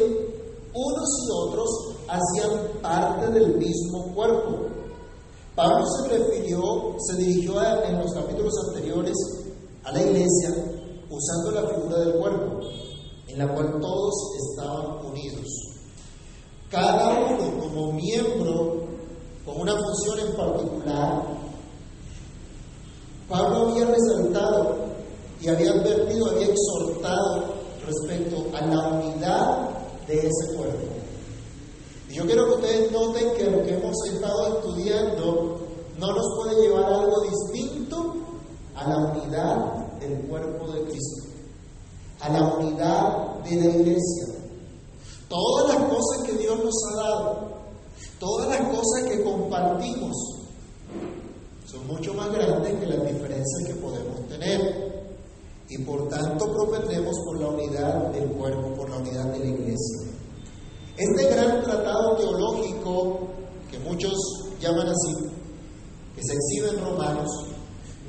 unos 0.73 1.09
y 1.25 1.47
otros 1.47 1.69
hacían 2.07 2.81
parte 2.81 3.31
del 3.31 3.57
mismo 3.57 4.13
cuerpo, 4.13 4.67
Pablo 5.55 5.83
se 5.87 6.09
refirió, 6.09 6.95
se 6.99 7.17
dirigió 7.17 7.59
en 7.83 7.97
los 7.97 8.13
capítulos 8.13 8.53
anteriores 8.67 9.15
a 9.83 9.91
la 9.91 10.03
iglesia 10.03 10.49
usando 11.09 11.51
la 11.51 11.67
figura 11.67 11.97
del 11.99 12.13
cuerpo, 12.19 12.59
en 13.27 13.39
la 13.39 13.53
cual 13.55 13.79
todos 13.81 14.13
estaban 14.49 15.05
unidos. 15.05 15.47
Cada 16.69 17.09
uno 17.09 17.59
como 17.59 17.93
miembro, 17.93 18.86
con 19.47 19.61
una 19.61 19.73
función 19.77 20.19
en 20.27 20.35
particular, 20.35 21.23
Pablo 23.29 23.69
había 23.69 23.85
resaltado 23.85 24.75
y 25.39 25.47
había 25.47 25.71
advertido, 25.71 26.31
había 26.31 26.47
exhortado 26.47 27.45
respecto 27.85 28.45
a 28.53 28.65
la 28.65 28.87
unidad 28.89 29.69
de 30.05 30.17
ese 30.17 30.55
cuerpo. 30.57 30.87
Y 32.09 32.15
yo 32.15 32.25
quiero 32.25 32.45
que 32.45 32.53
ustedes 32.55 32.91
noten 32.91 33.33
que 33.37 33.43
lo 33.45 33.63
que 33.63 33.73
hemos 33.75 33.95
estado 34.05 34.57
estudiando 34.57 35.59
no 35.97 36.07
nos 36.07 36.25
puede 36.35 36.61
llevar 36.61 36.83
a 36.83 36.99
algo 36.99 37.21
distinto 37.21 38.15
a 38.75 38.89
la 38.89 38.97
unidad 38.97 39.97
del 39.99 40.27
cuerpo 40.27 40.73
de 40.73 40.83
Cristo, 40.83 41.23
a 42.19 42.29
la 42.29 42.43
unidad 42.53 43.35
de 43.45 43.55
la 43.55 43.65
iglesia. 43.65 44.25
Todas 45.29 45.73
las 45.73 45.89
cosas 45.89 46.23
que 46.25 46.33
Dios 46.33 46.57
nos 46.63 46.75
ha 46.91 46.95
dado, 47.01 47.56
todas 48.19 48.49
las 48.49 48.69
cosas 48.69 49.03
que 49.09 49.23
compartimos, 49.23 50.15
son 51.65 51.87
mucho 51.87 52.13
más 52.13 52.31
grandes 52.31 52.79
que 52.79 52.85
las 52.85 53.05
diferencias 53.05 53.63
que 53.67 53.73
podemos 53.75 54.27
tener. 54.27 54.87
Y 55.69 55.79
por 55.79 56.07
tanto 56.07 56.45
propendemos 56.45 57.13
por 57.25 57.41
la 57.41 57.47
unidad 57.49 58.11
del 58.11 58.29
cuerpo, 58.31 58.73
por 58.73 58.89
la 58.89 58.97
unidad 58.97 59.25
de 59.33 59.39
la 59.39 59.45
iglesia. 59.45 60.07
Este 60.97 61.29
gran 61.29 61.61
tratado 61.61 62.15
teológico, 62.15 63.19
que 63.69 63.77
muchos 63.79 64.13
llaman 64.61 64.87
así, 64.87 65.13
que 66.15 66.21
se 66.23 66.33
exhibe 66.33 66.69
en 66.69 66.85
Romanos, 66.85 67.29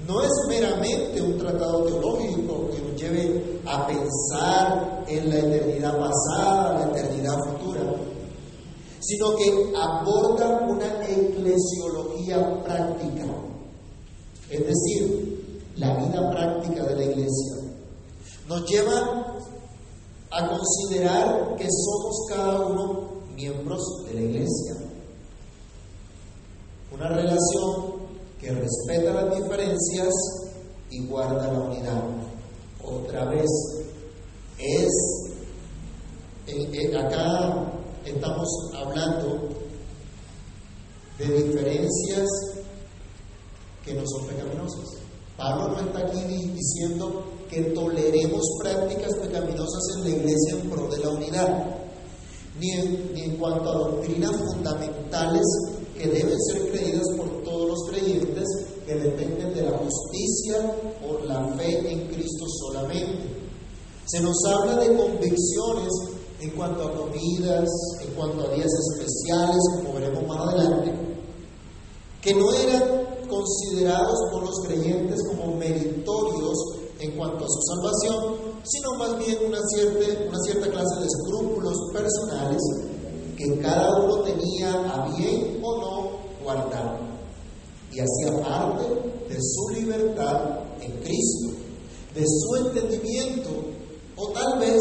no 0.06 0.22
es 0.22 0.30
meramente 0.48 1.20
un 1.20 1.36
tratado 1.36 1.82
teológico 1.82 2.70
que 2.70 2.80
nos 2.80 3.00
lleve 3.00 3.60
a 3.66 3.86
pensar 3.86 5.04
en 5.08 5.28
la 5.28 5.38
eternidad 5.38 5.98
pasada, 5.98 6.78
la 6.78 6.90
eternidad 6.92 7.36
futura, 7.44 7.80
sino 9.08 9.34
que 9.36 9.72
aborda 9.74 10.60
una 10.68 11.02
eclesiología 11.08 12.62
práctica, 12.62 13.24
es 14.50 14.66
decir, 14.66 15.64
la 15.76 15.96
vida 15.96 16.30
práctica 16.30 16.84
de 16.84 16.94
la 16.94 17.04
iglesia. 17.04 17.54
Nos 18.46 18.70
lleva 18.70 19.38
a 20.30 20.48
considerar 20.48 21.56
que 21.56 21.66
somos 21.70 22.26
cada 22.28 22.66
uno 22.66 23.08
miembros 23.34 23.82
de 24.08 24.14
la 24.14 24.20
iglesia. 24.20 24.76
Una 26.92 27.08
relación 27.08 28.08
que 28.38 28.50
respeta 28.50 29.22
las 29.22 29.36
diferencias 29.36 30.12
y 30.90 31.06
guarda 31.06 31.50
la 31.50 31.60
unidad. 31.60 32.02
Otra 32.84 33.24
vez, 33.24 33.48
es, 34.58 34.90
acá 36.94 37.77
estamos 38.10 38.48
hablando 38.74 39.48
de 41.18 41.42
diferencias 41.42 42.28
que 43.84 43.94
no 43.94 44.02
son 44.06 44.26
pecaminosas. 44.26 44.98
Pablo 45.36 45.68
no 45.68 45.80
está 45.80 46.00
aquí 46.00 46.50
diciendo 46.54 47.24
que 47.48 47.62
toleremos 47.74 48.42
prácticas 48.60 49.14
pecaminosas 49.22 49.82
en 49.96 50.02
la 50.02 50.08
iglesia 50.10 50.54
en 50.54 50.70
pro 50.70 50.88
de 50.88 50.98
la 50.98 51.10
unidad, 51.10 51.64
ni 52.58 52.72
en, 52.72 53.36
cuanto 53.36 53.70
a 53.70 53.78
doctrinas 53.78 54.32
fundamentales 54.36 55.46
que 55.96 56.08
deben 56.08 56.38
ser 56.40 56.70
creídas 56.70 57.06
por 57.16 57.42
todos 57.44 57.68
los 57.68 57.90
creyentes 57.90 58.44
que 58.84 58.94
dependen 58.94 59.54
de 59.54 59.62
la 59.62 59.78
justicia 59.78 60.74
por 61.00 61.24
la 61.24 61.46
fe 61.56 61.92
en 61.92 62.08
Cristo 62.08 62.46
solamente. 62.48 63.28
Se 64.06 64.20
nos 64.20 64.36
habla 64.44 64.76
de 64.76 64.96
convicciones 64.96 66.17
en 66.40 66.50
cuanto 66.50 66.88
a 66.88 66.92
comidas, 66.92 67.68
en 68.00 68.14
cuanto 68.14 68.46
a 68.46 68.54
días 68.54 68.70
especiales, 68.70 69.58
como 69.74 69.94
veremos 69.94 70.26
más 70.26 70.48
adelante, 70.48 70.92
que 72.22 72.34
no 72.34 72.52
eran 72.52 73.06
considerados 73.28 74.18
por 74.32 74.42
los 74.44 74.60
creyentes 74.66 75.20
como 75.28 75.56
meritorios 75.56 76.56
en 77.00 77.16
cuanto 77.16 77.44
a 77.44 77.48
su 77.48 77.60
salvación, 77.62 78.34
sino 78.64 78.94
más 78.94 79.18
bien 79.18 79.38
una 79.46 79.58
cierta, 79.74 80.28
una 80.28 80.38
cierta 80.40 80.70
clase 80.70 81.00
de 81.00 81.06
escrúpulos 81.06 81.76
personales 81.92 82.62
que 83.36 83.58
cada 83.60 84.02
uno 84.02 84.22
tenía 84.22 84.72
a 84.72 85.16
bien 85.16 85.60
o 85.62 85.78
no 85.78 86.10
guardar. 86.42 86.98
Y 87.92 88.00
hacía 88.00 88.42
parte 88.42 88.84
de 89.28 89.38
su 89.40 89.80
libertad 89.80 90.60
en 90.80 90.92
Cristo, 91.02 91.56
de 92.14 92.24
su 92.26 92.66
entendimiento, 92.66 93.50
o 94.16 94.28
tal 94.30 94.58
vez 94.58 94.78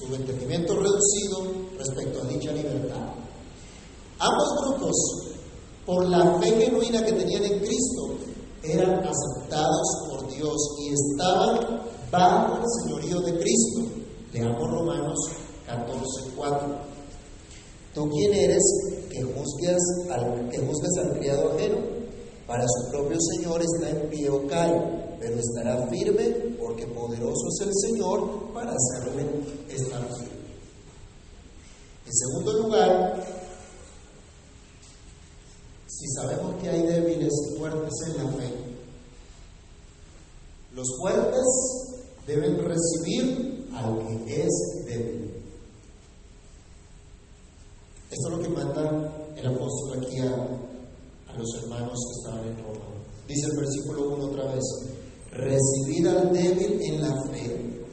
su 0.00 0.14
entendimiento 0.14 0.74
reducido 0.74 1.68
respecto 1.78 2.22
a 2.22 2.28
dicha 2.28 2.52
libertad. 2.52 3.14
Ambos 4.18 4.48
grupos 4.60 4.96
por 5.86 6.08
la 6.08 6.38
fe 6.40 6.50
genuina 6.60 7.04
que 7.04 7.12
tenían 7.12 7.44
en 7.44 7.58
Cristo, 7.58 8.16
eran 8.62 9.00
aceptados 9.00 10.08
por 10.08 10.34
Dios 10.34 10.56
y 10.80 10.92
estaban 10.92 11.82
bajo 12.10 12.58
el 12.58 12.64
señorío 12.82 13.20
de 13.20 13.38
Cristo. 13.38 13.80
Leamos 14.32 14.70
Romanos 14.70 15.18
14, 15.66 16.02
4. 16.36 16.68
¿Tú 17.94 18.08
quién 18.10 18.34
eres 18.34 18.62
que 19.10 19.22
juzgas 19.22 19.80
al, 20.10 20.48
que 20.50 20.58
juzgas 20.58 21.04
al 21.04 21.18
criado 21.18 21.52
ajeno? 21.52 21.78
Para 22.46 22.64
su 22.66 22.90
propio 22.90 23.16
Señor 23.20 23.62
está 23.62 23.90
en 23.90 24.08
pie 24.10 24.28
o 24.28 24.46
cae, 24.46 25.16
pero 25.18 25.36
estará 25.38 25.86
firme 25.88 26.49
porque 26.70 26.86
poderoso 26.86 27.48
es 27.48 27.66
el 27.66 27.74
Señor 27.74 28.52
para 28.54 28.70
hacerle 28.70 29.26
estar 29.68 30.00
firme. 30.14 30.40
En 32.06 32.12
segundo 32.12 32.52
lugar, 32.62 33.26
si 35.88 36.06
sabemos 36.14 36.62
que 36.62 36.68
hay 36.68 36.82
débiles 36.82 37.32
y 37.32 37.58
fuertes 37.58 37.92
en 38.06 38.24
la 38.24 38.32
fe, 38.32 38.54
los 40.72 40.86
fuertes 41.00 41.44
deben 42.28 42.56
recibir 42.58 43.68
al 43.74 44.24
que 44.24 44.42
es 44.42 44.84
débil. 44.86 45.26
manda 48.54 49.32
el 49.36 49.46
apóstol 49.46 49.98
aquí 49.98 50.18
a, 50.20 50.34
a 50.34 51.36
los 51.36 51.48
hermanos 51.62 51.98
que 52.06 52.20
estaban 52.20 52.46
en 52.46 52.64
Roma. 52.64 52.90
Dice 53.26 53.46
el 53.46 53.56
versículo 53.56 54.14
1 54.14 54.24
otra 54.24 54.44
vez, 54.52 54.64
recibir 55.32 56.08
al 56.08 56.32
débil 56.32 56.80
en 56.82 57.00
la 57.02 57.22
fe, 57.30 57.84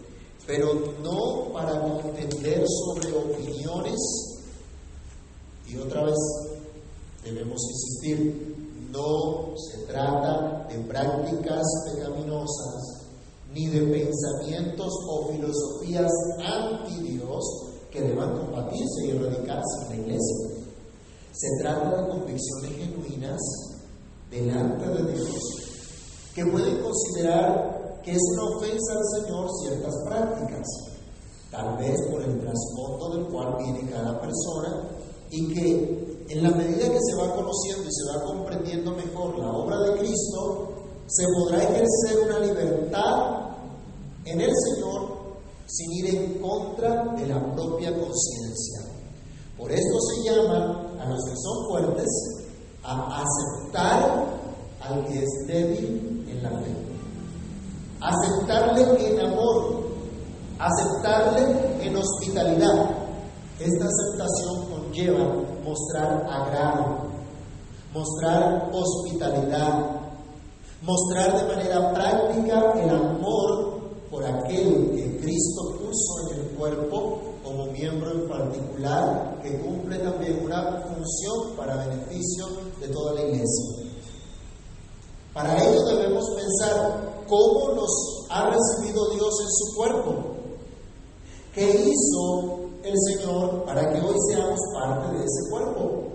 pero 0.45 0.73
no 1.03 1.51
para 1.53 1.81
contender 1.81 2.65
sobre 2.67 3.11
opiniones. 3.13 3.99
Y 5.67 5.77
otra 5.77 6.05
vez 6.05 6.17
debemos 7.23 7.61
insistir, 7.71 8.55
no 8.91 9.53
se 9.57 9.85
trata 9.85 10.67
de 10.69 10.79
prácticas 10.85 11.65
pecaminosas 11.93 13.05
ni 13.53 13.67
de 13.67 13.81
pensamientos 13.81 14.93
o 15.09 15.29
filosofías 15.31 16.11
anti 16.39 17.01
Dios 17.01 17.43
que 17.91 18.01
deban 18.01 18.37
combatirse 18.37 19.05
y 19.05 19.09
erradicarse 19.11 19.83
en 19.83 19.89
la 19.89 19.95
iglesia. 19.95 20.47
Se 21.33 21.47
trata 21.61 22.01
de 22.01 22.09
convicciones 22.09 22.77
genuinas 22.77 23.39
delante 24.29 24.87
de 24.87 25.13
Dios 25.13 25.66
que 26.37 26.45
pueden 26.45 26.79
considerar 26.83 27.99
que 28.03 28.11
es 28.11 28.21
una 28.33 28.43
ofensa 28.55 28.93
al 28.93 29.23
Señor 29.23 29.49
ciertas 29.63 29.95
prácticas, 30.05 30.67
tal 31.49 31.77
vez 31.77 31.99
por 32.11 32.21
el 32.21 32.39
trasfondo 32.39 33.09
del 33.15 33.25
cual 33.25 33.57
viene 33.57 33.89
cada 33.89 34.21
persona 34.21 34.87
y 35.31 35.51
que 35.51 36.25
en 36.29 36.43
la 36.43 36.51
medida 36.51 36.91
que 36.91 36.99
se 37.01 37.15
va 37.15 37.33
conociendo 37.33 37.89
y 37.89 37.91
se 37.91 38.13
va 38.13 38.23
comprendiendo 38.23 38.91
mejor 38.91 39.39
la 39.39 39.51
obra 39.51 39.79
de 39.79 39.97
Cristo, 39.97 40.69
se 41.07 41.25
podrá 41.33 41.57
ejercer 41.57 42.19
una 42.27 42.39
libertad 42.39 43.55
en 44.25 44.39
el 44.39 44.51
Señor 44.69 45.17
sin 45.65 45.91
ir 45.93 46.15
en 46.15 46.33
contra 46.39 47.15
de 47.15 47.25
la 47.25 47.55
propia 47.55 47.89
conciencia. 47.99 48.81
Por 49.57 49.71
esto 49.71 49.99
se 50.01 50.29
llama 50.29 50.91
a 50.99 51.09
los 51.09 51.19
que 51.25 51.35
son 51.35 51.67
fuertes 51.67 52.07
a 52.83 53.23
aceptar 53.23 54.37
al 54.81 55.05
que 55.07 55.23
es 55.23 55.47
débil 55.47 56.06
en 56.29 56.43
la 56.43 56.49
fe. 56.49 56.75
Aceptarle 58.01 59.07
en 59.07 59.19
amor, 59.25 59.87
aceptarle 60.59 61.85
en 61.85 61.95
hospitalidad. 61.95 62.89
Esta 63.59 63.85
aceptación 63.85 64.69
conlleva 64.69 65.47
mostrar 65.63 66.27
agrado, 66.29 66.97
mostrar 67.93 68.69
hospitalidad, 68.71 69.97
mostrar 70.81 71.41
de 71.41 71.55
manera 71.55 71.93
práctica 71.93 72.73
el 72.81 72.89
amor 72.89 73.77
por 74.11 74.23
aquel 74.23 74.91
que 74.95 75.19
Cristo 75.21 75.75
puso 75.79 76.31
en 76.31 76.39
el 76.39 76.47
cuerpo 76.51 77.19
como 77.43 77.65
miembro 77.67 78.11
en 78.11 78.27
particular 78.27 79.39
que 79.41 79.59
cumple 79.59 79.97
también 79.99 80.43
una 80.43 80.83
función 80.83 81.55
para 81.57 81.77
beneficio 81.77 82.47
de 82.79 82.87
toda 82.89 83.13
la 83.13 83.21
iglesia. 83.21 83.86
Para 85.37 85.55
ello 85.63 85.85
debemos 85.85 86.25
pensar 86.31 87.23
cómo 87.27 87.75
nos 87.75 88.25
ha 88.31 88.49
recibido 88.49 89.07
Dios 89.11 89.35
en 89.39 89.49
su 89.51 89.75
cuerpo, 89.75 90.15
qué 91.53 91.69
hizo 91.69 92.59
el 92.83 92.95
Señor 93.05 93.63
para 93.63 93.93
que 93.93 94.01
hoy 94.01 94.15
seamos 94.31 94.59
parte 94.73 95.15
de 95.15 95.23
ese 95.23 95.49
cuerpo. 95.51 96.07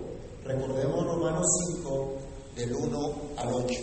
Recordemos 0.43 1.05
Romanos 1.05 1.47
5 1.73 2.11
del 2.57 2.75
1 2.75 3.11
al 3.37 3.53
8. 3.53 3.79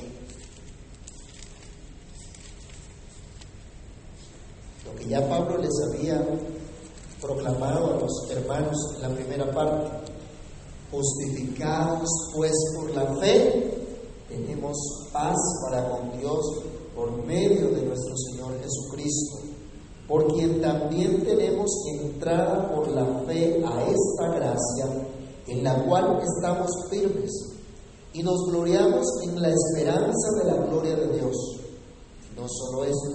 Lo 4.84 4.94
que 4.94 5.08
ya 5.08 5.26
Pablo 5.26 5.56
les 5.56 5.72
había 5.88 6.22
proclamado 7.18 7.94
a 7.94 7.98
los 7.98 8.30
hermanos 8.30 8.76
en 8.96 9.02
la 9.08 9.14
primera 9.14 9.50
parte, 9.50 10.12
justificados 10.90 12.10
pues 12.34 12.52
por 12.76 12.90
la 12.90 13.06
fe, 13.20 13.79
tenemos 14.30 14.78
paz 15.12 15.36
para 15.64 15.90
con 15.90 16.18
Dios 16.18 16.40
por 16.94 17.10
medio 17.26 17.68
de 17.70 17.82
nuestro 17.82 18.14
Señor 18.16 18.52
Jesucristo, 18.62 19.38
por 20.06 20.26
quien 20.34 20.60
también 20.60 21.22
tenemos 21.24 21.70
entrada 22.00 22.72
por 22.74 22.88
la 22.88 23.04
fe 23.26 23.62
a 23.64 23.82
esta 23.82 24.28
gracia, 24.34 25.06
en 25.48 25.64
la 25.64 25.84
cual 25.84 26.20
estamos 26.22 26.70
firmes 26.90 27.30
y 28.12 28.22
nos 28.22 28.46
gloriamos 28.50 29.06
en 29.24 29.40
la 29.40 29.50
esperanza 29.50 30.30
de 30.38 30.50
la 30.50 30.66
gloria 30.66 30.96
de 30.96 31.18
Dios. 31.18 31.36
No 32.36 32.46
solo 32.48 32.84
esto, 32.84 33.10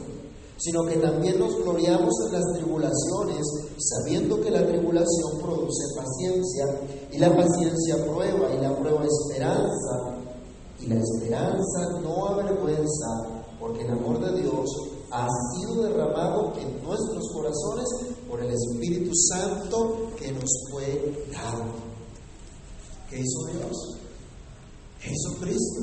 sino 0.58 0.86
que 0.86 0.98
también 0.98 1.40
nos 1.40 1.56
gloriamos 1.58 2.14
en 2.28 2.34
las 2.34 2.44
tribulaciones, 2.58 3.46
sabiendo 3.78 4.40
que 4.40 4.52
la 4.52 4.66
tribulación 4.66 5.40
produce 5.42 5.84
paciencia, 5.96 6.66
y 7.12 7.18
la 7.18 7.36
paciencia 7.36 8.06
prueba, 8.06 8.54
y 8.54 8.62
la 8.62 8.76
prueba 8.78 9.04
esperanza, 9.06 10.25
y 10.80 10.88
la 10.88 11.00
esperanza 11.00 12.00
no 12.02 12.28
avergüenza, 12.28 13.44
porque 13.60 13.84
el 13.84 13.92
amor 13.92 14.20
de 14.20 14.42
Dios 14.42 14.70
ha 15.12 15.28
sido 15.54 15.84
derramado 15.84 16.54
en 16.60 16.84
nuestros 16.84 17.24
corazones 17.34 17.86
por 18.30 18.42
el 18.44 18.52
Espíritu 18.52 19.12
Santo 19.16 20.12
que 20.18 20.32
nos 20.32 20.50
fue 20.72 21.28
dado. 21.32 21.64
¿Qué 23.10 23.20
hizo 23.20 23.46
Dios? 23.54 23.98
¿Qué 25.02 25.12
hizo 25.12 25.40
Cristo? 25.40 25.82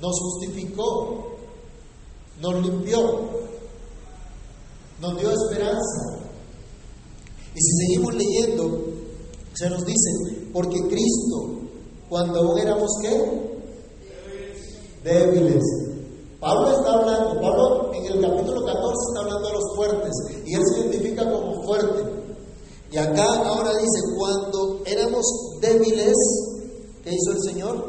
Nos 0.00 0.20
justificó, 0.20 1.36
nos 2.40 2.62
limpió, 2.62 3.00
nos 5.00 5.18
dio 5.18 5.30
esperanza. 5.30 6.18
Y 7.54 7.60
si 7.60 7.86
seguimos 7.86 8.14
leyendo, 8.14 8.80
se 9.54 9.70
nos 9.70 9.84
dice, 9.86 10.10
porque 10.52 10.80
Cristo, 10.88 11.60
cuando 12.08 12.40
aún 12.40 12.58
éramos 12.58 12.90
qué? 13.00 13.43
Débiles. 15.04 15.62
Pablo 16.40 16.78
está 16.78 16.94
hablando, 16.94 17.38
Pablo 17.38 17.92
en 17.92 18.06
el 18.06 18.20
capítulo 18.22 18.64
14 18.64 18.94
está 19.08 19.20
hablando 19.20 19.48
de 19.48 19.52
los 19.52 19.76
fuertes 19.76 20.12
y 20.46 20.54
él 20.54 20.62
se 20.64 20.80
identifica 20.80 21.30
como 21.30 21.62
fuerte. 21.62 22.04
Y 22.90 22.96
acá 22.96 23.24
ahora 23.46 23.70
dice, 23.76 24.00
cuando 24.16 24.80
éramos 24.86 25.26
débiles, 25.60 26.14
¿qué 27.02 27.10
hizo 27.10 27.32
el 27.32 27.42
Señor? 27.42 27.84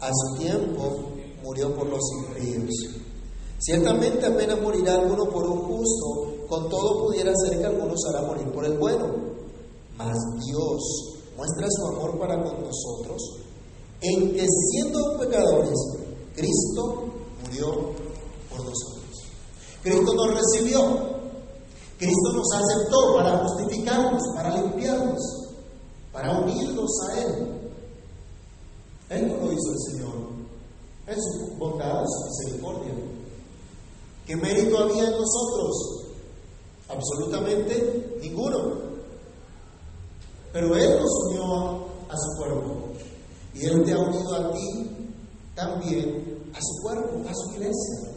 A 0.00 0.10
su 0.12 0.42
tiempo 0.42 0.96
murió 1.44 1.72
por 1.76 1.88
los 1.88 2.00
impíos. 2.18 2.74
Ciertamente 3.58 4.26
apenas 4.26 4.60
morirá 4.60 4.96
alguno 4.96 5.30
por 5.30 5.44
un 5.46 5.58
justo, 5.58 6.46
con 6.48 6.68
todo 6.68 7.04
pudiera 7.04 7.32
ser 7.36 7.58
que 7.58 7.66
algunos 7.66 8.00
hará 8.08 8.26
morir 8.26 8.50
por 8.52 8.64
el 8.64 8.76
bueno. 8.78 9.06
Mas 9.96 10.16
Dios 10.44 11.16
muestra 11.36 11.68
su 11.70 11.86
amor 11.86 12.18
para 12.18 12.42
con 12.42 12.62
nosotros 12.62 13.46
en 14.00 14.34
que 14.34 14.46
siendo 14.46 15.18
pecadores, 15.18 16.05
Cristo 16.36 17.14
murió 17.42 17.72
por 18.50 18.58
nosotros. 18.58 19.06
Cristo 19.82 20.14
nos 20.14 20.34
recibió. 20.34 21.16
Cristo 21.98 22.32
nos 22.34 22.52
aceptó 22.52 23.16
para 23.16 23.38
justificarnos, 23.38 24.22
para 24.34 24.60
limpiarnos, 24.60 25.18
para 26.12 26.38
unirnos 26.40 26.90
a 27.08 27.20
Él. 27.22 27.70
Él 29.08 29.28
no 29.28 29.46
lo 29.46 29.52
hizo 29.52 29.72
el 29.72 29.92
Señor. 29.92 30.14
Es 31.06 31.16
su 31.16 31.56
bondad, 31.56 32.04
su 32.04 32.44
misericordia. 32.44 32.92
¿Qué 34.26 34.36
mérito 34.36 34.78
había 34.78 35.04
en 35.04 35.12
nosotros? 35.12 36.04
Absolutamente 36.88 38.18
ninguno. 38.20 38.74
Pero 40.52 40.76
Él 40.76 41.00
nos 41.00 41.10
unió 41.28 41.86
a 42.10 42.16
su 42.16 42.38
cuerpo. 42.38 42.76
Y 43.54 43.64
Él 43.64 43.84
te 43.84 43.92
ha 43.94 43.98
unido 43.98 44.34
a 44.34 44.52
ti 44.52 44.95
también 45.56 46.52
a 46.54 46.58
su 46.60 46.82
cuerpo, 46.82 47.28
a 47.28 47.34
su 47.34 47.54
iglesia. 47.54 48.12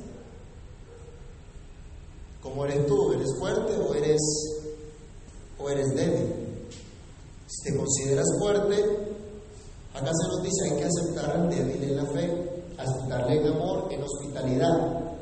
¿Cómo 2.44 2.66
eres 2.66 2.86
tú? 2.86 3.14
¿Eres 3.14 3.30
fuerte 3.40 3.76
o 3.78 3.94
eres, 3.96 4.22
o 5.58 5.70
eres 5.70 5.88
débil? 5.96 6.68
Si 7.48 7.64
te 7.64 7.78
consideras 7.78 8.28
fuerte, 8.40 8.76
acá 9.94 10.12
se 10.14 10.28
nos 10.28 10.44
dice 10.44 10.66
hay 10.66 10.78
que 10.78 10.86
aceptar 10.86 11.32
al 11.32 11.50
débil 11.50 11.84
en 11.84 11.98
la 11.98 12.06
fe, 12.06 12.64
aceptarle 12.78 13.42
en 13.42 13.48
amor, 13.48 13.88
en 13.92 14.04
hospitalidad. 14.04 15.16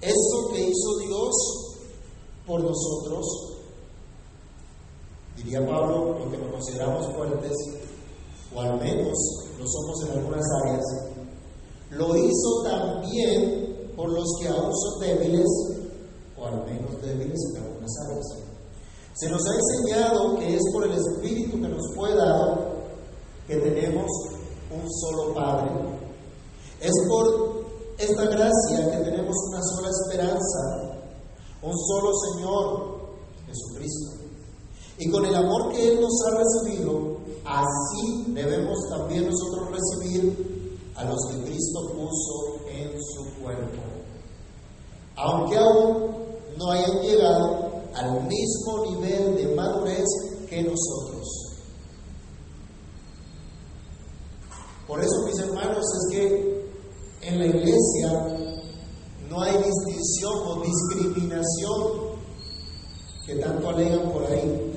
Eso 0.00 0.48
que 0.52 0.60
hizo 0.60 0.98
Dios 0.98 1.34
por 2.46 2.60
nosotros, 2.62 3.26
diría 5.36 5.66
Pablo, 5.66 6.18
lo 6.18 6.30
que 6.30 6.38
nos 6.38 6.52
consideramos 6.52 7.14
fuertes, 7.14 7.52
o 8.54 8.60
al 8.60 8.78
menos 8.78 9.14
lo 9.58 9.66
somos 9.66 10.04
en 10.04 10.18
algunas 10.18 10.44
áreas, 10.64 11.15
lo 11.90 12.16
hizo 12.16 12.62
también 12.64 13.92
por 13.96 14.10
los 14.10 14.26
que 14.40 14.48
aún 14.48 14.72
son 14.74 15.00
débiles, 15.00 15.46
o 16.36 16.44
al 16.44 16.64
menos 16.66 17.00
débiles 17.00 17.40
en 17.54 17.62
algunas 17.62 17.90
áreas. 18.06 18.26
Se 19.14 19.30
nos 19.30 19.40
ha 19.46 19.54
enseñado 19.54 20.36
que 20.36 20.56
es 20.56 20.62
por 20.72 20.84
el 20.84 20.92
Espíritu 20.92 21.52
que 21.60 21.68
nos 21.68 21.94
fue 21.94 22.14
dado 22.14 22.76
que 23.46 23.56
tenemos 23.56 24.06
un 24.70 24.92
solo 24.92 25.34
Padre. 25.34 25.70
Es 26.80 26.92
por 27.08 27.64
esta 27.98 28.24
gracia 28.24 28.90
que 28.90 29.10
tenemos 29.10 29.34
una 29.48 29.62
sola 29.62 29.88
esperanza, 29.88 31.00
un 31.62 31.78
solo 31.78 32.12
Señor, 32.34 32.96
Jesucristo. 33.46 34.16
Y 34.98 35.10
con 35.10 35.24
el 35.24 35.34
amor 35.34 35.72
que 35.72 35.92
Él 35.92 36.00
nos 36.00 36.12
ha 36.26 36.38
recibido, 36.38 37.16
así 37.44 38.32
debemos 38.32 38.78
también 38.90 39.26
nosotros 39.26 39.70
recibir 39.70 40.55
a 40.96 41.04
los 41.04 41.18
que 41.30 41.42
Cristo 41.44 41.92
puso 41.92 42.68
en 42.68 42.90
su 43.02 43.42
cuerpo. 43.42 43.82
Aunque 45.16 45.56
aún 45.56 46.16
no 46.58 46.70
hayan 46.70 47.00
llegado 47.02 47.66
al 47.94 48.26
mismo 48.26 48.86
nivel 48.90 49.36
de 49.36 49.54
madurez 49.54 50.06
que 50.48 50.62
nosotros. 50.62 51.26
Por 54.86 55.00
eso, 55.00 55.22
mis 55.26 55.38
hermanos, 55.38 55.84
es 55.84 56.16
que 56.16 56.56
en 57.22 57.38
la 57.38 57.46
iglesia 57.46 58.38
no 59.28 59.42
hay 59.42 59.56
distinción 59.56 60.32
o 60.46 60.62
discriminación 60.62 62.16
que 63.26 63.34
tanto 63.36 63.68
alegan 63.68 64.12
por 64.12 64.24
ahí. 64.26 64.72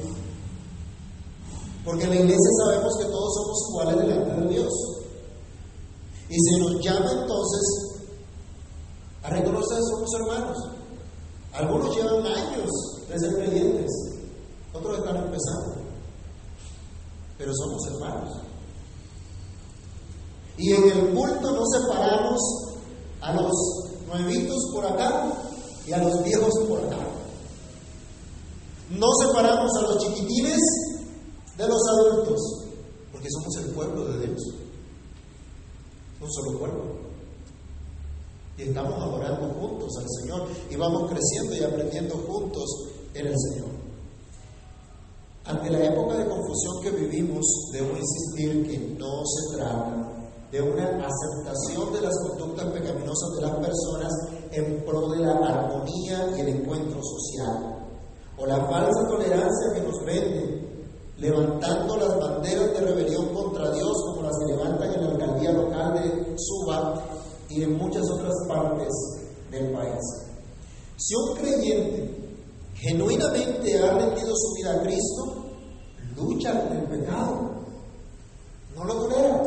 Porque 1.85 2.03
en 2.05 2.09
la 2.09 2.15
iglesia 2.15 2.49
sabemos 2.65 2.97
que 2.97 3.05
todos 3.05 3.33
somos 3.35 3.69
iguales 3.69 4.07
delante 4.07 4.41
de 4.41 4.53
Dios. 4.53 4.98
Y 6.29 6.35
se 6.39 6.59
nos 6.59 6.83
llama 6.83 7.11
entonces 7.11 7.89
a 9.23 9.29
reconocer 9.29 9.77
que 9.77 9.83
somos 9.83 10.09
hermanos. 10.13 10.57
Algunos 11.53 11.95
llevan 11.95 12.25
años 12.25 12.69
de 13.07 13.19
ser 13.19 13.33
creyentes, 13.35 13.91
otros 14.71 14.99
están 14.99 15.17
empezando, 15.17 15.75
pero 17.37 17.51
somos 17.55 17.87
hermanos. 17.87 18.29
Y 20.57 20.73
en 20.73 20.83
el 20.83 21.15
culto 21.15 21.51
no 21.51 21.65
separamos 21.65 22.39
a 23.21 23.33
los 23.33 23.51
nuevitos 24.07 24.57
por 24.73 24.85
acá 24.85 25.31
y 25.87 25.91
a 25.91 26.03
los 26.03 26.23
viejos 26.23 26.53
por 26.67 26.79
acá. 26.85 26.97
No 28.91 29.07
separamos 29.25 29.71
a 29.77 29.81
los 29.81 29.97
chiquitines 29.97 30.59
de 31.57 31.67
los 31.67 31.81
adultos, 31.89 32.39
porque 33.11 33.27
somos 33.29 33.55
el 33.57 33.73
pueblo 33.73 34.05
de 34.05 34.27
Dios. 34.27 34.41
Un 36.21 36.31
solo 36.31 36.59
pueblo. 36.59 36.83
Y 38.57 38.63
estamos 38.63 38.93
adorando 38.93 39.47
juntos 39.53 39.89
al 39.99 40.07
Señor 40.21 40.47
y 40.69 40.75
vamos 40.75 41.09
creciendo 41.09 41.55
y 41.55 41.63
aprendiendo 41.63 42.15
juntos 42.15 42.65
en 43.13 43.27
el 43.27 43.35
Señor. 43.37 43.69
Ante 45.45 45.69
la 45.69 45.85
época 45.85 46.17
de 46.17 46.29
confusión 46.29 46.81
que 46.83 46.91
vivimos, 46.91 47.45
debo 47.71 47.95
insistir 47.97 48.67
que 48.69 48.95
no 48.99 49.23
se 49.25 49.57
trata 49.57 50.09
de 50.51 50.61
una 50.61 51.07
aceptación 51.07 51.93
de 51.93 52.01
las 52.01 52.13
conductas 52.27 52.65
pecaminosas 52.73 53.35
de 53.35 53.41
las 53.41 53.55
personas 53.55 54.13
en 54.51 54.83
pro 54.83 55.09
de 55.09 55.19
la 55.19 55.33
armonía 55.33 56.33
y 56.35 56.41
el 56.41 56.47
encuentro 56.49 56.99
social, 57.01 57.87
o 58.37 58.45
la 58.45 58.57
falsa 58.65 59.07
tolerancia 59.07 59.73
que 59.73 59.81
nos 59.81 60.03
venden, 60.03 60.58
levantando 61.19 61.97
las 61.97 62.17
banderas 62.17 62.73
de 62.73 62.79
rebelión 62.79 63.33
contra 63.33 63.71
Dios 63.71 63.91
como 64.05 64.23
las 64.23 64.31
que 64.39 64.53
levantan 64.53 64.93
en 64.93 65.03
la 65.03 65.11
alcaldía 65.11 65.51
local 65.51 65.93
de 65.93 66.35
Suba 66.37 67.03
y 67.49 67.63
en 67.63 67.77
muchas 67.77 68.03
otras 68.09 68.33
partes 68.47 68.87
del 69.51 69.71
país. 69.71 69.99
Si 70.97 71.15
un 71.15 71.35
creyente 71.35 72.19
genuinamente 72.75 73.79
ha 73.79 73.97
rendido 73.97 74.33
su 74.35 74.53
vida 74.55 74.75
a 74.75 74.81
Cristo, 74.81 75.45
lucha 76.15 76.67
con 76.67 76.77
el 76.77 76.83
pecado, 76.85 77.49
no 78.75 78.85
lo 78.85 78.93
tolera. 78.95 79.43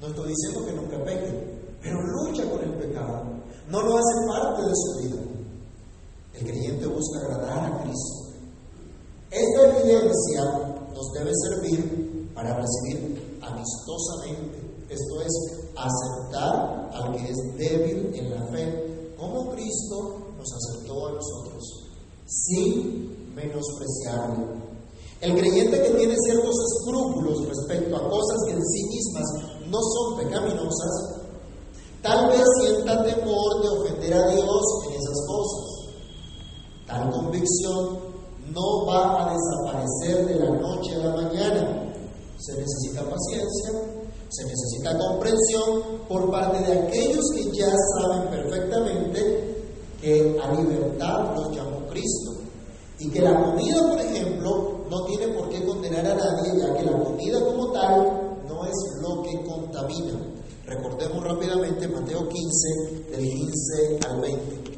No 0.00 0.06
estoy 0.06 0.28
diciendo 0.28 0.66
que 0.66 0.72
nunca 0.72 1.04
peque, 1.04 1.76
pero 1.82 2.00
lucha 2.00 2.48
con 2.50 2.60
el 2.62 2.74
pecado. 2.74 3.24
No 3.68 3.82
lo 3.82 3.96
hace 3.96 4.26
parte 4.28 4.62
de 4.62 4.72
su 4.74 5.02
vida. 5.02 5.22
El 6.34 6.46
creyente 6.46 6.86
busca 6.86 7.20
agradar 7.20 7.72
a 7.72 7.82
Cristo. 7.82 8.23
Esta 9.34 9.80
evidencia 9.80 10.44
nos 10.94 11.10
debe 11.10 11.32
servir 11.34 12.30
para 12.36 12.54
recibir 12.54 13.40
amistosamente, 13.42 14.62
esto 14.88 15.20
es, 15.22 15.32
aceptar 15.74 16.88
al 16.92 17.16
que 17.16 17.30
es 17.32 17.36
débil 17.58 18.14
en 18.14 18.30
la 18.30 18.46
fe, 18.52 19.14
como 19.18 19.50
Cristo 19.50 20.20
nos 20.38 20.46
aceptó 20.54 21.06
a 21.08 21.12
nosotros, 21.14 21.64
sin 22.26 23.34
menospreciarlo. 23.34 24.54
El 25.20 25.36
creyente 25.36 25.82
que 25.82 25.90
tiene 25.90 26.14
ciertos 26.26 26.54
escrúpulos 26.54 27.48
respecto 27.48 27.96
a 27.96 28.08
cosas 28.08 28.38
que 28.46 28.52
en 28.52 28.64
sí 28.64 28.84
mismas 28.84 29.24
no 29.68 29.78
son 29.80 30.16
pecaminosas, 30.18 31.22
tal 32.02 32.28
vez 32.28 32.44
sienta 32.60 33.02
temor 33.02 33.62
de 33.62 33.68
ofender 33.68 34.14
a 34.14 34.28
Dios 34.28 34.62
en 34.86 34.92
esas 34.92 35.26
cosas. 35.26 35.64
Tal 36.86 37.10
convicción 37.10 38.03
no 38.54 38.86
va 38.86 39.26
a 39.26 39.34
desaparecer 39.34 40.26
de 40.26 40.36
la 40.36 40.50
noche 40.50 40.94
a 40.94 40.98
la 40.98 41.16
mañana. 41.16 41.92
Se 42.38 42.52
necesita 42.52 43.02
paciencia, 43.02 43.72
se 44.28 44.44
necesita 44.44 44.96
comprensión 44.96 46.00
por 46.08 46.30
parte 46.30 46.58
de 46.64 46.78
aquellos 46.80 47.24
que 47.34 47.50
ya 47.50 47.72
saben 47.98 48.28
perfectamente 48.28 49.54
que 50.00 50.38
a 50.40 50.52
libertad 50.52 51.34
los 51.34 51.56
llamó 51.56 51.86
Cristo. 51.88 52.32
Y 52.98 53.10
que 53.10 53.20
la 53.20 53.42
comida, 53.42 53.88
por 53.88 54.00
ejemplo, 54.00 54.84
no 54.88 55.04
tiene 55.06 55.28
por 55.28 55.48
qué 55.48 55.64
condenar 55.64 56.06
a 56.06 56.14
nadie, 56.14 56.60
ya 56.60 56.74
que 56.74 56.84
la 56.84 57.02
comida 57.02 57.44
como 57.44 57.72
tal 57.72 58.40
no 58.46 58.64
es 58.66 58.74
lo 59.02 59.22
que 59.22 59.42
contamina. 59.44 60.14
Recordemos 60.64 61.24
rápidamente 61.24 61.88
Mateo 61.88 62.28
15, 62.28 63.10
del 63.10 63.28
15 63.28 64.08
al 64.08 64.20
20. 64.20 64.76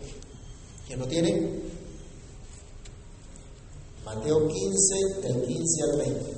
¿Quién 0.87 0.99
lo 0.99 1.07
tiene? 1.07 1.66
Mateo 4.07 4.49
15, 4.49 5.21
del 5.21 5.47
15 5.47 5.83
al 5.83 5.99
20. 5.99 6.37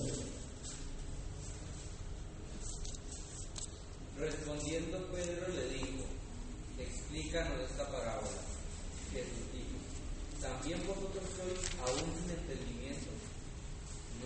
Respondiendo 4.19 5.07
Pedro 5.13 5.49
le 5.49 5.69
dijo, 5.69 6.03
explícanos 6.81 7.61
esta 7.71 7.87
parábola. 7.93 8.43
Jesús 9.13 9.47
dijo, 9.55 9.79
también 10.43 10.81
vosotros 10.85 11.23
sois 11.37 11.61
aún 11.87 12.11
sin 12.19 12.31
entendimiento. 12.31 13.11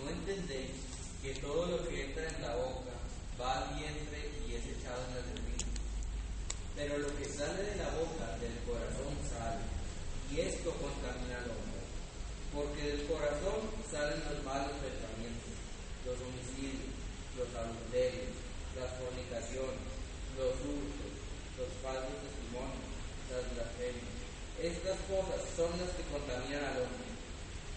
¿No 0.01 0.09
entendéis 0.09 0.71
que 1.23 1.35
todo 1.35 1.65
lo 1.67 1.87
que 1.87 2.03
entra 2.03 2.27
en 2.27 2.41
la 2.41 2.55
boca 2.55 2.91
va 3.39 3.59
al 3.59 3.75
vientre 3.75 4.29
y 4.47 4.55
es 4.55 4.65
echado 4.75 4.99
en 5.07 5.17
el 5.17 5.23
servicio. 5.23 5.71
Pero 6.75 6.97
lo 6.97 7.07
que 7.15 7.25
sale 7.25 7.63
de 7.63 7.75
la 7.77 7.89
boca 7.95 8.37
del 8.43 8.59
corazón 8.67 9.15
sale, 9.31 9.63
y 10.31 10.41
esto 10.41 10.71
contamina 10.71 11.39
al 11.39 11.51
hombre. 11.51 11.79
Porque 12.51 12.81
del 12.83 13.07
corazón 13.07 13.71
salen 13.89 13.92
los 14.11 14.43
malos 14.43 14.75
pensamientos, 14.83 15.55
los 16.03 16.19
homicidios, 16.19 16.91
los 17.39 17.47
adulterios, 17.55 18.35
las 18.75 18.91
fornicaciones, 18.99 19.79
los 20.35 20.51
hurtos, 20.59 21.11
los 21.55 21.71
falsos 21.79 22.17
testimonios, 22.19 22.83
las 23.31 23.43
blasfemias. 23.55 24.19
Estas 24.59 24.99
cosas 25.07 25.39
son 25.55 25.71
las 25.79 25.91
que 25.95 26.03
contaminan 26.11 26.67
al 26.67 26.83
hombre. 26.83 27.07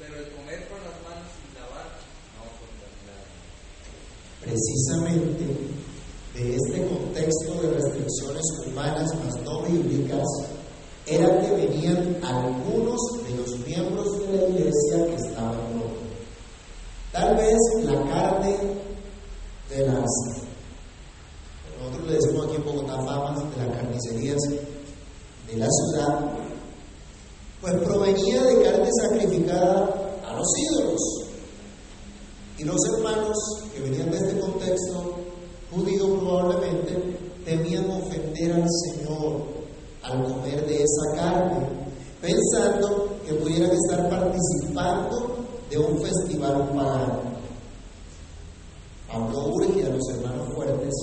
Pero 0.02 0.14
el 0.18 0.28
comer 0.34 0.66
con 0.68 0.82
las 0.82 0.98
manos 1.06 1.30
sin 1.30 1.50
lavar 1.54 1.88
no 2.36 2.44
contamina. 2.58 3.16
Precisamente 4.42 5.46
de 6.34 6.44
este 6.54 6.78
contexto 6.90 7.62
de 7.62 7.70
restricciones 7.70 8.44
humanas 8.66 9.08
más 9.24 9.34
no 9.42 9.62
bíblicas 9.62 10.26
era 11.06 11.40
que 11.40 11.50
venían 11.52 12.18
algunos 12.22 13.00
de 13.26 13.36
los 13.36 13.58
miembros 13.60 14.18
de 14.20 14.36
la 14.36 14.48
iglesia 14.48 15.06
que 15.06 15.14
estaban 15.14 15.54
rotos. 15.80 16.06
Tal 17.12 17.34
vez 17.36 17.56
la 17.84 17.94
carne 18.10 18.56
de 19.70 19.86
las, 19.86 20.10
nosotros 21.80 22.06
le 22.08 22.12
decimos 22.12 22.46
aquí 22.46 22.56
en 22.56 22.64
Bogotá 22.64 22.96
famas 22.96 23.56
de 23.56 23.66
las 23.66 23.76
carnicerías 23.76 24.42
de 25.46 25.56
la 25.56 25.66
ciudad, 25.70 26.20
pues 27.62 27.72
provenía 27.74 28.42
de 28.42 28.62
carne 28.62 28.90
sacrificada 29.00 30.20
a 30.28 30.34
los 30.34 30.46
ídolos. 30.58 31.00
Y 32.58 32.64
los 32.64 32.76
hermanos 32.92 33.36
que 33.72 33.80
venían 33.80 34.10
de 34.10 34.18
este 34.18 34.38
contexto 34.38 35.14
judío 35.70 36.18
probablemente 36.18 37.18
temían 37.44 37.90
ofender 37.90 38.52
al 38.52 38.68
Señor 38.68 39.42
al 40.02 40.22
comer 40.22 40.66
de 40.66 40.82
esa 40.82 41.16
carne, 41.16 41.66
pensando 42.20 43.08
que 43.26 43.34
pudieran 43.34 43.70
estar 43.70 44.08
participando 44.10 45.46
de 45.70 45.78
un 45.78 46.00
festival 46.00 46.68
pagano. 46.68 47.36
Pablo 49.08 49.52
urge 49.54 49.84
a 49.84 49.88
los 49.90 50.08
hermanos 50.10 50.54
fuertes 50.54 50.94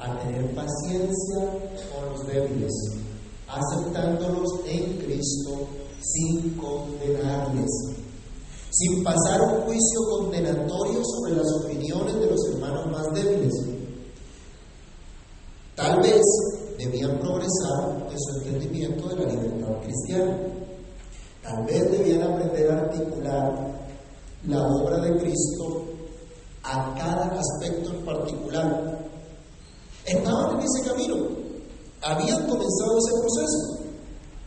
a 0.00 0.18
tener 0.18 0.54
paciencia 0.54 1.38
con 1.94 2.12
los 2.12 2.26
débiles, 2.26 2.72
aceptándolos 3.48 4.60
en 4.66 4.98
Cristo 4.98 5.68
sin 6.00 6.56
condenarles 6.56 7.98
sin 8.70 9.02
pasar 9.02 9.40
un 9.40 9.62
juicio 9.62 10.00
condenatorio 10.10 11.00
sobre 11.04 11.36
las 11.36 11.46
opiniones 11.64 12.14
de 12.14 12.26
los 12.26 12.48
hermanos 12.48 12.86
más 12.86 13.12
débiles. 13.14 13.54
Tal 15.74 16.00
vez 16.00 16.22
debían 16.76 17.18
progresar 17.18 18.08
en 18.10 18.18
su 18.18 18.38
entendimiento 18.38 19.08
de 19.08 19.16
la 19.16 19.32
libertad 19.32 19.80
cristiana. 19.82 20.38
Tal 21.42 21.64
vez 21.64 21.90
debían 21.90 22.22
aprender 22.22 22.70
a 22.70 22.78
articular 22.80 23.88
la 24.46 24.62
obra 24.62 25.00
de 25.00 25.18
Cristo 25.18 25.84
a 26.62 26.94
cada 26.94 27.40
aspecto 27.40 27.90
en 27.90 28.04
particular. 28.04 28.98
Estaban 30.04 30.56
en 30.56 30.66
ese 30.66 30.88
camino, 30.88 31.16
habían 32.02 32.46
comenzado 32.46 32.98
ese 32.98 33.20
proceso, 33.20 33.78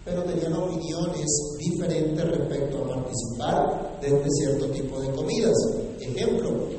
pero 0.06 0.24
tenían 0.24 0.54
opiniones 0.54 1.28
diferentes 1.60 2.26
respecto 2.26 2.78
a 2.78 2.88
participar 2.88 4.00
de 4.02 4.08
este 4.08 4.30
cierto 4.30 4.70
tipo 4.72 5.00
de 5.00 5.12
comidas. 5.12 5.56
Ejemplo, 6.00 6.70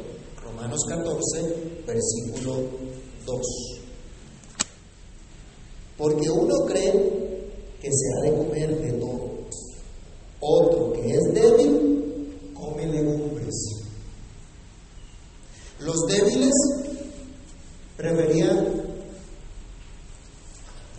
Romanos 0.42 0.80
14, 0.88 1.82
versículo 1.86 2.56
2. 3.26 3.42
Porque 5.96 6.30
uno 6.30 6.54
cree 6.66 7.22
que 7.80 7.90
se 7.92 8.06
ha 8.14 8.30
de 8.30 8.36
comer 8.36 8.80
de 8.80 8.92
todo, 8.92 9.30
otro 10.40 10.92
que 10.92 11.10
es 11.10 11.34
débil 11.34 12.52
come 12.54 12.86
legumbres. 12.86 13.54
Los 15.80 15.96
débiles 16.08 16.52
preferían 17.96 18.81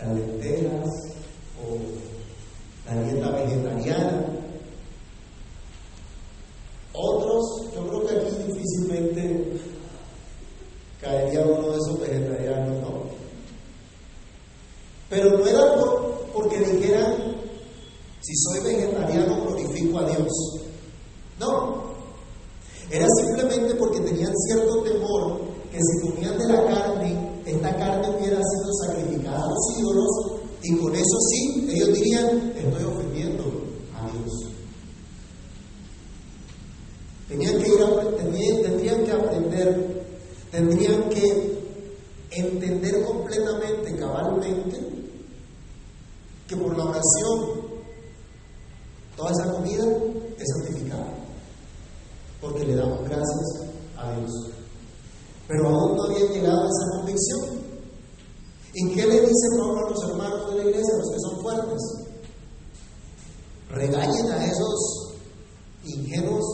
las 0.03 0.15
lentejas 0.15 0.89
o 1.61 1.77
la 2.85 3.03
dieta 3.03 3.29
vegetariana. 3.31 4.25
Otros, 6.93 7.73
yo 7.73 7.87
creo 7.87 8.05
que 8.05 8.15
aquí 8.15 8.35
difícilmente 8.47 9.59
caería 11.01 11.45
uno 11.45 11.71
de 11.71 11.77
esos 11.77 11.99
vegetarianos, 11.99 12.81
¿no? 12.81 13.03
Pero 15.09 15.37
no 15.37 15.45
era 15.45 15.61
porque 16.33 16.59
dijeran, 16.59 17.15
si 18.21 18.33
soy 18.35 18.63
vegetariano 18.63 19.41
glorifico 19.41 19.99
a 19.99 20.09
Dios. 20.09 20.27
No, 21.39 21.83
era 22.89 23.07
simplemente 23.19 23.75
porque 23.75 23.99
tenían 24.01 24.33
cierto 24.47 24.83
temor 24.83 25.41
que 25.71 25.79
si 25.79 26.07
comían 26.07 26.37
de 26.37 26.47
la 26.47 26.65
carne, 26.65 27.41
esta 27.45 27.75
carne 27.75 28.09
hubiera 28.09 28.37
sido 28.37 28.73
sacrificada 28.85 29.12
a 29.35 29.47
los 29.47 29.77
ídolos 29.77 30.09
y 30.63 30.77
con 30.77 30.95
eso 30.95 31.17
sí, 31.29 31.67
ellos 31.69 31.93
dirían, 31.93 32.53
estoy 32.55 32.83
ofendiendo 32.83 33.43
a 33.95 34.09
Dios. 34.11 34.49
Tenían 37.27 37.61
que, 37.61 37.67
ir 37.67 38.61
tendrían 38.63 39.03
que 39.03 39.11
aprender, 39.11 40.05
tendrían 40.51 41.09
que 41.09 41.63
entender 42.31 43.05
completamente, 43.05 43.95
cabalmente, 43.97 44.79
que 46.47 46.55
por 46.55 46.77
la 46.77 46.85
oración 46.85 47.63
toda 49.15 49.31
esa 49.31 49.51
comida 49.51 49.85
es 50.39 50.47
santificada 50.57 51.23
porque 52.43 52.65
le 52.65 52.75
damos 52.75 52.99
gracias 53.07 53.71
a 53.97 54.11
Dios. 54.17 54.31
Pero 55.47 55.69
aún 55.69 55.95
no 55.95 56.03
habían 56.03 56.27
llegado 56.27 56.61
a 56.61 56.67
esa 56.67 56.97
convicción. 56.97 57.63
¿Y 58.73 58.93
qué 58.93 59.07
le 59.07 59.21
dice 59.21 59.47
Pablo 59.57 59.87
a 59.87 59.89
los 59.89 60.03
hermanos 60.09 60.49
de 60.49 60.57
la 60.57 60.69
iglesia, 60.69 60.93
a 60.93 60.97
los 60.97 61.11
que 61.11 61.19
son 61.19 61.41
fuertes? 61.41 61.81
Regañen 63.69 64.31
a 64.31 64.45
esos 64.45 65.13
ingenuos. 65.85 66.45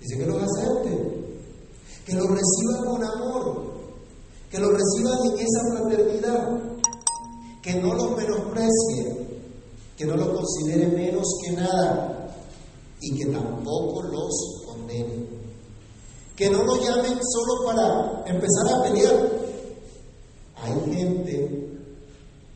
Dice 0.00 0.18
que 0.18 0.26
los 0.26 0.42
acepten, 0.42 1.26
que 2.06 2.14
los 2.14 2.26
reciban 2.28 2.84
con 2.84 3.04
amor, 3.04 3.72
que 4.50 4.58
los 4.60 4.70
reciban 4.70 5.18
en 5.26 5.38
esa 5.38 5.60
fraternidad, 5.72 6.60
que 7.62 7.74
no 7.80 7.94
los 7.94 8.16
menosprecie, 8.16 9.26
que 9.96 10.04
no 10.04 10.16
los 10.16 10.28
considere 10.28 10.86
menos 10.88 11.26
que 11.42 11.52
nada, 11.52 12.16
y 13.00 13.18
que 13.18 13.26
tampoco 13.26 14.02
los 14.02 14.64
condenen. 14.66 15.28
Que 16.34 16.50
no 16.50 16.64
nos 16.64 16.84
llamen 16.84 17.18
solo 17.22 17.64
para 17.64 18.24
empezar 18.26 18.68
a 18.74 18.82
pelear. 18.82 19.30
Hay 20.56 20.94
gente 20.94 21.68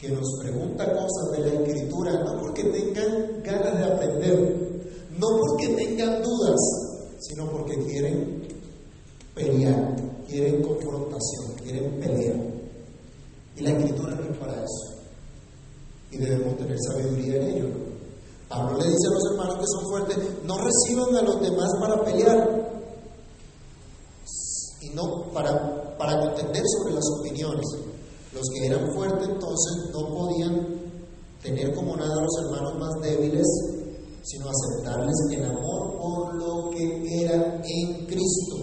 que 0.01 0.09
nos 0.09 0.27
pregunta 0.41 0.93
cosas 0.93 1.33
de 1.33 1.39
la 1.41 1.63
escritura 1.63 2.13
no 2.25 2.41
porque 2.41 2.65
tengan 2.65 3.43
ganas 3.43 3.79
de 3.79 3.85
aprender, 3.85 4.91
no 5.19 5.27
porque 5.39 5.69
tengan 5.77 6.23
dudas, 6.23 6.59
sino 7.19 7.51
porque 7.51 7.79
quieren 7.85 8.49
pelear, 9.35 9.95
quieren 10.27 10.63
confrontación, 10.63 11.53
quieren 11.63 12.01
pelear. 12.01 12.37
Y 13.57 13.61
la 13.61 13.71
escritura 13.73 14.15
no 14.15 14.23
es 14.23 14.39
para 14.39 14.55
eso. 14.55 15.01
Y 16.13 16.17
debemos 16.17 16.57
tener 16.57 16.79
sabiduría 16.81 17.37
en 17.37 17.49
ello. 17.57 17.69
Pablo 18.49 18.79
le 18.79 18.87
dice 18.87 19.07
a 19.07 19.15
los 19.15 19.31
hermanos 19.33 19.57
que 19.57 19.67
son 19.67 19.85
fuertes, 19.91 20.19
no 20.45 20.57
reciban 20.59 21.15
a 21.15 21.23
los 21.23 21.41
demás 21.43 21.71
para 21.79 22.05
pelear 22.05 22.71
y 24.81 24.89
no 24.91 25.31
para, 25.35 25.97
para 25.99 26.21
contender 26.21 26.63
sobre 26.79 26.95
las 26.95 27.05
opiniones. 27.21 27.67
Los 28.33 28.47
que 28.55 28.67
eran 28.67 28.93
fuertes 28.95 29.29
entonces 29.29 29.91
no 29.93 30.09
podían 30.15 30.81
tener 31.43 31.75
como 31.75 31.97
nada 31.97 32.15
a 32.15 32.23
los 32.23 32.39
hermanos 32.45 32.79
más 32.79 33.01
débiles, 33.03 33.47
sino 34.23 34.47
aceptarles 34.49 35.17
en 35.33 35.45
amor 35.47 35.99
por 35.99 36.35
lo 36.35 36.71
que 36.71 37.23
eran 37.23 37.61
en 37.65 38.07
Cristo, 38.07 38.57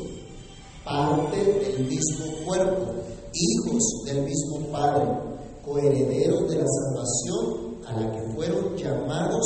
parte 0.85 1.37
del 1.37 1.85
mismo 1.85 2.45
cuerpo, 2.45 2.93
hijos 3.33 3.83
del 4.05 4.23
mismo 4.23 4.71
Padre, 4.71 5.05
coherederos 5.65 6.49
de 6.49 6.57
la 6.59 6.65
salvación 6.65 7.75
a 7.87 7.99
la 7.99 8.11
que 8.11 8.33
fueron 8.35 8.77
llamados 8.77 9.43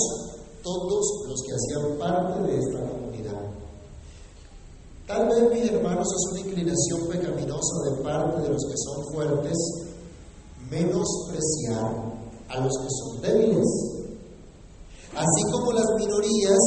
todos 0.62 1.06
los 1.28 1.42
que 1.42 1.54
hacían 1.54 1.98
parte 1.98 2.42
de 2.44 2.60
esta 2.60 2.88
comunidad. 2.88 3.42
Tal 5.08 5.28
vez, 5.28 5.52
mis 5.52 5.72
hermanos, 5.72 6.08
es 6.08 6.32
una 6.32 6.48
inclinación 6.48 7.08
pecaminosa 7.10 7.90
de 7.90 8.04
parte 8.04 8.42
de 8.42 8.50
los 8.50 8.64
que 8.66 8.78
son 8.78 9.14
fuertes 9.14 9.58
menospreciar 10.72 11.94
a 12.50 12.60
los 12.60 12.74
que 12.80 12.90
son 12.90 13.22
débiles. 13.22 13.68
Así 15.16 15.52
como 15.52 15.74
las 15.74 15.86
minorías 16.00 16.60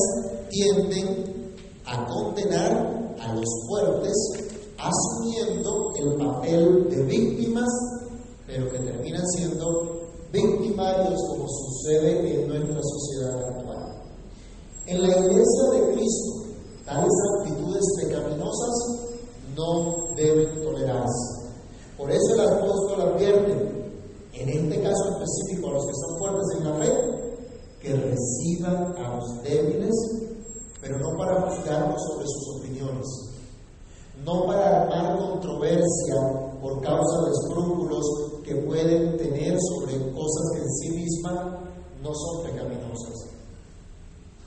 tienden 0.51 1.55
a 1.87 2.07
condenar 2.07 3.17
a 3.21 3.35
los 3.35 3.49
fuertes 3.67 4.15
asumiendo 4.79 5.93
el 5.97 6.15
papel 6.19 6.91
de 6.91 7.03
víctimas, 7.05 7.69
pero 8.47 8.71
que 8.71 8.79
terminan 8.79 9.27
siendo 9.29 10.05
victimarios 10.31 11.21
como 11.29 11.47
sucede 11.49 12.43
en 12.43 12.49
nuestra 12.49 12.81
sociedad 12.83 13.49
actual. 13.49 14.03
En 14.87 15.03
la 15.03 15.09
iglesia 15.09 15.71
de 15.73 15.95
Cristo, 15.95 16.45
tales 16.85 17.13
actitudes 17.39 17.85
pecaminosas 18.03 19.05
no 19.57 20.15
deben 20.17 20.63
tolerarse. 20.63 21.45
Por 21.97 22.11
eso 22.11 22.35
el 22.35 22.41
apóstol 22.41 23.01
advierte, 23.01 23.53
en 24.35 24.49
este 24.49 24.83
caso 24.83 25.05
específico 25.13 25.71
a 25.71 25.75
los 25.75 25.87
que 25.87 25.93
son 25.95 26.19
fuertes 26.19 26.47
en 26.59 26.65
la 26.65 26.75
fe, 26.75 27.15
que 27.81 27.95
reciban 27.95 28.97
a 28.99 29.04
los 29.17 29.43
débiles, 29.43 29.95
pero 30.81 30.99
no 30.99 31.17
para 31.17 31.41
juzgarlos 31.43 32.03
sobre 32.03 32.27
sus 32.27 32.61
opiniones, 32.61 33.07
no 34.25 34.47
para 34.47 34.83
armar 34.83 35.19
controversia 35.19 36.17
por 36.61 36.81
causa 36.81 37.23
de 37.25 37.31
escrúpulos 37.33 38.05
que 38.45 38.55
pueden 38.57 39.17
tener 39.17 39.59
sobre 39.61 39.99
cosas 40.13 40.51
que 40.55 40.63
en 40.63 40.71
sí 40.71 40.91
mismas 40.91 41.47
no 42.03 42.13
son 42.15 42.45
pecaminosas 42.45 43.35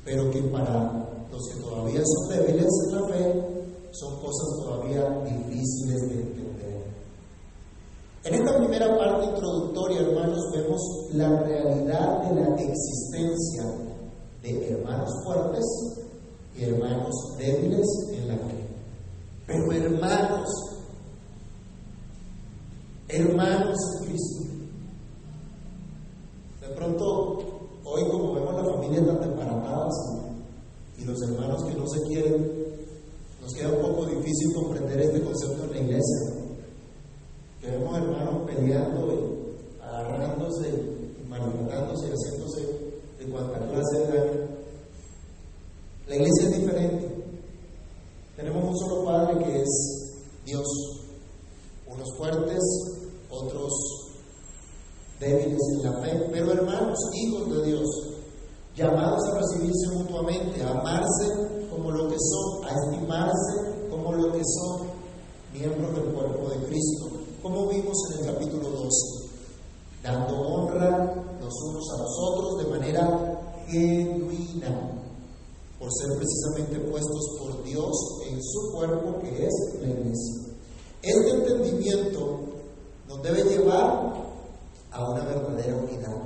pero 0.08 0.32
que 0.32 0.42
para 0.44 1.06
los 1.30 1.50
que 1.50 1.60
todavía 1.60 2.02
son 2.02 2.30
débiles 2.30 2.68
en 2.86 2.96
la 2.96 3.08
fe, 3.10 3.66
son 3.92 4.16
cosas 4.22 4.48
todavía 4.64 5.04
difíciles 5.26 6.02
de 6.08 6.22
entender. 6.22 6.84
En 8.24 8.34
esta 8.34 8.58
primera 8.58 8.98
parte 8.98 9.26
introductoria, 9.26 10.00
hermanos, 10.00 10.40
vemos 10.54 10.82
la 11.12 11.42
realidad 11.42 12.24
de 12.24 12.36
la 12.36 12.56
existencia 12.56 13.66
hermanos 14.50 15.10
fuertes 15.24 15.66
y 16.56 16.64
hermanos 16.64 17.14
débiles 17.38 17.86
en 18.14 18.28
la 18.28 18.36
fe. 18.36 18.68
Pero 19.46 19.72
hermanos, 19.72 20.50
hermanos 23.08 23.78
en 24.00 24.06
Cristo. 24.06 24.44
De 26.62 26.68
pronto, 26.76 27.40
hoy 27.84 28.04
como 28.10 28.34
vemos 28.34 28.56
la 28.56 28.74
familia 28.74 29.06
tan 29.06 29.38
y 30.98 31.06
los 31.06 31.22
hermanos 31.22 31.64
que 31.64 31.76
no 31.76 31.88
se 31.88 32.02
quieren, 32.08 32.52
nos 33.42 33.54
queda 33.54 33.70
un 33.70 33.82
poco 33.82 34.06
difícil 34.08 34.54
comprender 34.56 35.00
este 35.00 35.22
concepto 35.22 35.64
en 35.66 35.72
la 35.72 35.78
iglesia. 35.78 36.18
Que 37.62 37.72
vemos 37.72 37.98
hermanos 37.98 38.48
peleando 38.48 39.14
y 39.14 39.84
agarrándose, 39.84 40.70
y 40.70 41.28
maltratándose 41.30 42.08
y 42.08 42.12
haciéndose 42.12 42.87
de 43.18 43.26
cuanta 43.26 43.60
clase 43.60 43.98
de 44.00 44.18
daño. 44.18 44.48
La 46.08 46.16
iglesia 46.16 46.50
es 46.50 46.62
diferente. 46.62 47.26
Tenemos 48.36 48.64
un 48.64 48.78
solo 48.78 49.06
Padre 49.06 49.44
que 49.44 49.62
es 49.62 50.16
Dios. 50.46 50.68
Unos 51.88 52.08
fuertes, 52.18 52.62
otros 53.30 53.74
débiles 55.20 55.60
en 55.76 55.84
la 55.84 56.02
fe, 56.02 56.30
pero 56.32 56.52
hermanos, 56.52 57.00
hijos 57.16 57.50
de 57.50 57.66
Dios, 57.66 57.88
llamados 58.76 59.24
a 59.26 59.40
recibirse 59.40 59.88
mutuamente, 59.96 60.62
a 60.62 60.72
amarse 60.72 61.68
como 61.72 61.92
lo 61.92 62.08
que 62.08 62.18
son, 62.20 62.66
a 62.66 62.76
estimarse 62.76 63.90
como 63.90 64.14
lo 64.14 64.32
que 64.32 64.44
son 64.44 64.88
miembros 65.52 65.96
del 65.96 66.14
cuerpo 66.14 66.50
de 66.50 66.68
Cristo, 66.68 67.10
como 67.42 67.68
vimos 67.68 67.98
en 68.12 68.20
el 68.20 68.34
capítulo 68.34 68.70
12, 68.70 69.27
dando 70.04 70.36
honra 70.36 71.14
los 71.40 71.54
unos 71.64 71.86
a 71.94 72.02
los 72.02 72.20
otros 72.30 72.58
de 72.64 72.70
manera 72.70 73.38
genuina, 73.68 74.92
por 75.80 75.90
ser 75.94 76.18
precisamente 76.18 76.90
puestos 76.90 77.38
por 77.40 77.64
Dios 77.64 77.92
en 78.30 78.42
su 78.42 78.72
cuerpo 78.72 79.20
que 79.20 79.46
es 79.46 79.54
la 79.82 79.90
iglesia. 79.90 80.48
Este 81.02 81.30
entendimiento 81.30 82.40
nos 83.08 83.22
debe 83.22 83.44
llevar 83.44 84.14
a 84.92 85.10
una 85.10 85.24
verdadera 85.24 85.76
unidad, 85.78 86.18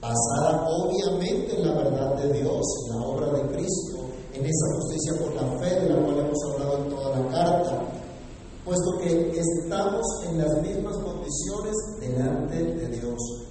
basada 0.00 0.68
obviamente 0.68 1.56
en 1.56 1.66
la 1.66 1.74
verdad 1.74 2.14
de 2.16 2.32
Dios, 2.40 2.62
en 2.86 2.96
la 2.96 3.06
obra 3.06 3.26
de 3.32 3.42
Cristo, 3.54 3.98
en 4.34 4.44
esa 4.44 4.74
justicia 4.74 5.14
por 5.18 5.34
la 5.34 5.58
fe 5.58 5.80
de 5.80 5.88
la 5.88 6.04
cual 6.04 6.18
hemos 6.18 6.38
hablado 6.52 6.78
en 6.78 6.90
toda 6.90 7.18
la 7.18 7.30
carta, 7.30 7.95
puesto 8.66 8.98
que 8.98 9.30
estamos 9.38 10.04
en 10.28 10.38
las 10.38 10.60
mismas 10.60 10.96
condiciones 10.96 11.74
delante 12.00 12.56
de 12.56 12.88
Dios. 12.88 13.46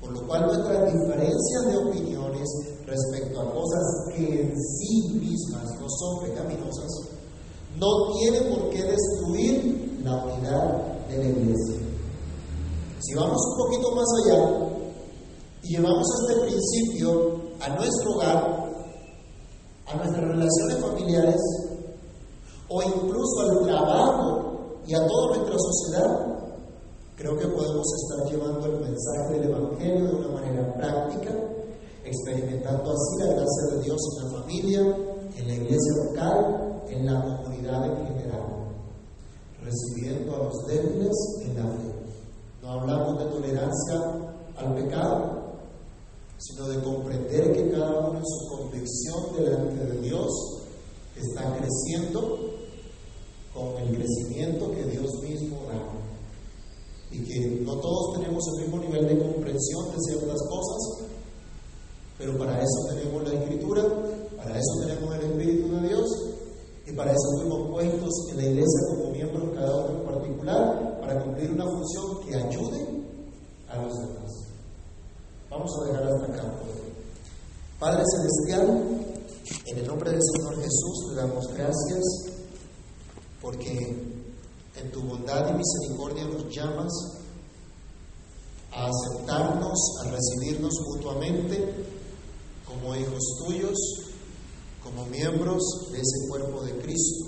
Por 0.00 0.12
lo 0.12 0.26
cual 0.26 0.46
nuestras 0.46 0.90
diferencias 0.94 1.66
de 1.66 1.76
opiniones 1.76 2.48
respecto 2.86 3.38
a 3.38 3.52
cosas 3.52 3.84
que 4.16 4.40
en 4.40 4.54
sí 4.58 5.08
mismas 5.20 5.64
no 5.78 5.86
son 5.90 6.24
pecaminosas, 6.24 6.90
no 7.78 8.12
tienen 8.18 8.54
por 8.54 8.70
qué 8.70 8.82
destruir 8.82 10.00
la 10.02 10.24
unidad 10.24 11.06
de 11.08 11.18
la 11.18 11.28
iglesia. 11.28 11.76
Si 13.00 13.14
vamos 13.14 13.38
un 13.46 13.56
poquito 13.58 13.94
más 13.94 14.06
allá 14.24 14.70
y 15.64 15.76
llevamos 15.76 16.06
este 16.22 16.40
principio 16.46 17.40
a 17.60 17.68
nuestro 17.76 18.12
hogar, 18.12 18.70
a 19.86 19.96
nuestras 19.96 20.28
relaciones 20.28 20.78
familiares 20.80 21.40
o 22.70 22.82
incluso 22.82 23.40
al 23.40 23.66
trabajo 23.66 24.80
y 24.86 24.94
a 24.94 25.04
toda 25.04 25.36
nuestra 25.36 25.56
sociedad, 25.58 26.38
creo 27.16 27.36
que 27.36 27.48
podemos 27.48 27.86
estar 27.94 28.30
llevando 28.30 28.66
el 28.66 28.80
mensaje 28.80 29.34
del 29.34 29.50
Evangelio 29.50 30.06
de 30.06 30.14
una 30.14 30.28
manera 30.28 30.74
práctica, 30.76 31.34
experimentando 32.04 32.92
así 32.92 33.24
la 33.24 33.34
gracia 33.34 33.74
de 33.74 33.82
Dios 33.82 33.98
en 34.12 34.24
la 34.24 34.40
familia, 34.40 34.80
en 35.36 35.48
la 35.48 35.54
iglesia 35.54 36.04
local, 36.04 36.82
en 36.88 37.06
la 37.06 37.22
comunidad 37.24 37.86
en 37.86 38.06
general, 38.06 38.42
recibiendo 39.62 40.36
a 40.36 40.38
los 40.44 40.66
débiles 40.68 41.16
en 41.42 41.56
la 41.56 41.70
fe. 41.72 41.94
No 42.62 42.70
hablamos 42.70 43.18
de 43.18 43.24
tolerancia 43.30 44.00
al 44.56 44.74
pecado, 44.76 45.40
sino 46.38 46.68
de 46.68 46.80
comprender 46.82 47.52
que 47.52 47.70
cada 47.72 47.98
uno 47.98 48.18
en 48.18 48.24
su 48.24 48.48
convicción 48.48 49.34
delante 49.36 49.86
de 49.86 50.00
Dios 50.02 50.30
está 51.16 51.56
creciendo 51.56 52.59
con 53.54 53.76
el 53.82 53.96
crecimiento 53.96 54.70
que 54.72 54.84
Dios 54.84 55.10
mismo 55.22 55.58
da. 55.68 55.80
Y 57.10 57.24
que 57.24 57.60
no 57.64 57.76
todos 57.80 58.18
tenemos 58.18 58.44
el 58.54 58.64
mismo 58.64 58.80
nivel 58.80 59.08
de 59.08 59.18
comprensión 59.18 59.90
de 59.90 59.98
ciertas 59.98 60.38
cosas, 60.48 61.08
pero 62.16 62.38
para 62.38 62.58
eso 62.58 62.94
tenemos 62.94 63.24
la 63.24 63.34
Escritura, 63.34 63.82
para 64.36 64.56
eso 64.56 64.86
tenemos 64.86 65.14
el 65.16 65.22
Espíritu 65.22 65.74
de 65.74 65.88
Dios 65.88 66.06
y 66.86 66.92
para 66.92 67.10
eso 67.10 67.30
fuimos 67.40 67.70
puestos 67.70 68.14
en 68.30 68.36
la 68.36 68.44
iglesia 68.44 68.80
como 68.90 69.10
miembros 69.10 69.54
cada 69.54 69.76
uno 69.76 70.00
en 70.00 70.06
particular, 70.06 71.00
para 71.00 71.24
cumplir 71.24 71.50
una 71.50 71.64
función 71.64 72.20
que 72.26 72.36
ayude 72.36 72.86
a 73.68 73.82
los 73.82 73.96
demás. 73.96 74.30
Vamos 75.50 75.70
a 75.80 75.86
dejar 75.86 76.04
hasta 76.04 76.32
acá. 76.32 76.54
Padre 77.80 78.02
Celestial, 78.04 79.10
en 79.66 79.78
el 79.78 79.86
nombre 79.86 80.10
del 80.10 80.20
Señor 80.22 80.56
Jesús 80.56 81.08
te 81.08 81.16
damos 81.16 81.46
gracias 81.54 82.39
porque 83.40 83.72
en 84.76 84.90
tu 84.92 85.02
bondad 85.02 85.50
y 85.50 85.58
misericordia 85.58 86.24
nos 86.24 86.54
llamas 86.54 86.92
a 88.72 88.86
aceptarnos, 88.86 89.78
a 90.04 90.10
recibirnos 90.10 90.72
mutuamente 90.94 91.74
como 92.66 92.94
hijos 92.94 93.22
tuyos, 93.44 93.76
como 94.82 95.06
miembros 95.06 95.62
de 95.92 95.98
ese 95.98 96.28
cuerpo 96.28 96.62
de 96.62 96.78
Cristo. 96.78 97.26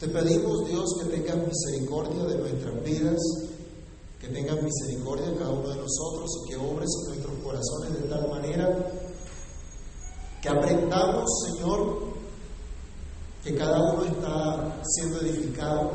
Te 0.00 0.08
pedimos, 0.08 0.66
Dios, 0.66 0.84
que 0.98 1.16
tengas 1.16 1.46
misericordia 1.46 2.24
de 2.24 2.38
nuestras 2.38 2.84
vidas, 2.84 3.20
que 4.18 4.28
tengas 4.28 4.62
misericordia 4.62 5.36
cada 5.38 5.50
uno 5.50 5.68
de 5.68 5.76
nosotros 5.76 6.30
y 6.44 6.50
que 6.50 6.56
obres 6.56 6.88
en 7.00 7.08
nuestros 7.08 7.38
corazones 7.44 8.02
de 8.02 8.08
tal 8.08 8.28
manera 8.28 8.92
que 10.42 10.48
aprendamos, 10.48 11.28
Señor, 11.46 12.09
que 13.42 13.54
cada 13.54 13.92
uno 13.92 14.04
está 14.04 14.82
siendo 14.84 15.20
edificado, 15.22 15.92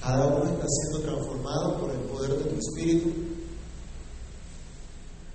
cada 0.00 0.26
uno 0.26 0.44
está 0.44 0.66
siendo 0.66 1.08
transformado 1.08 1.80
por 1.80 1.90
el 1.90 2.00
poder 2.00 2.30
de 2.36 2.50
tu 2.50 2.56
Espíritu 2.58 3.10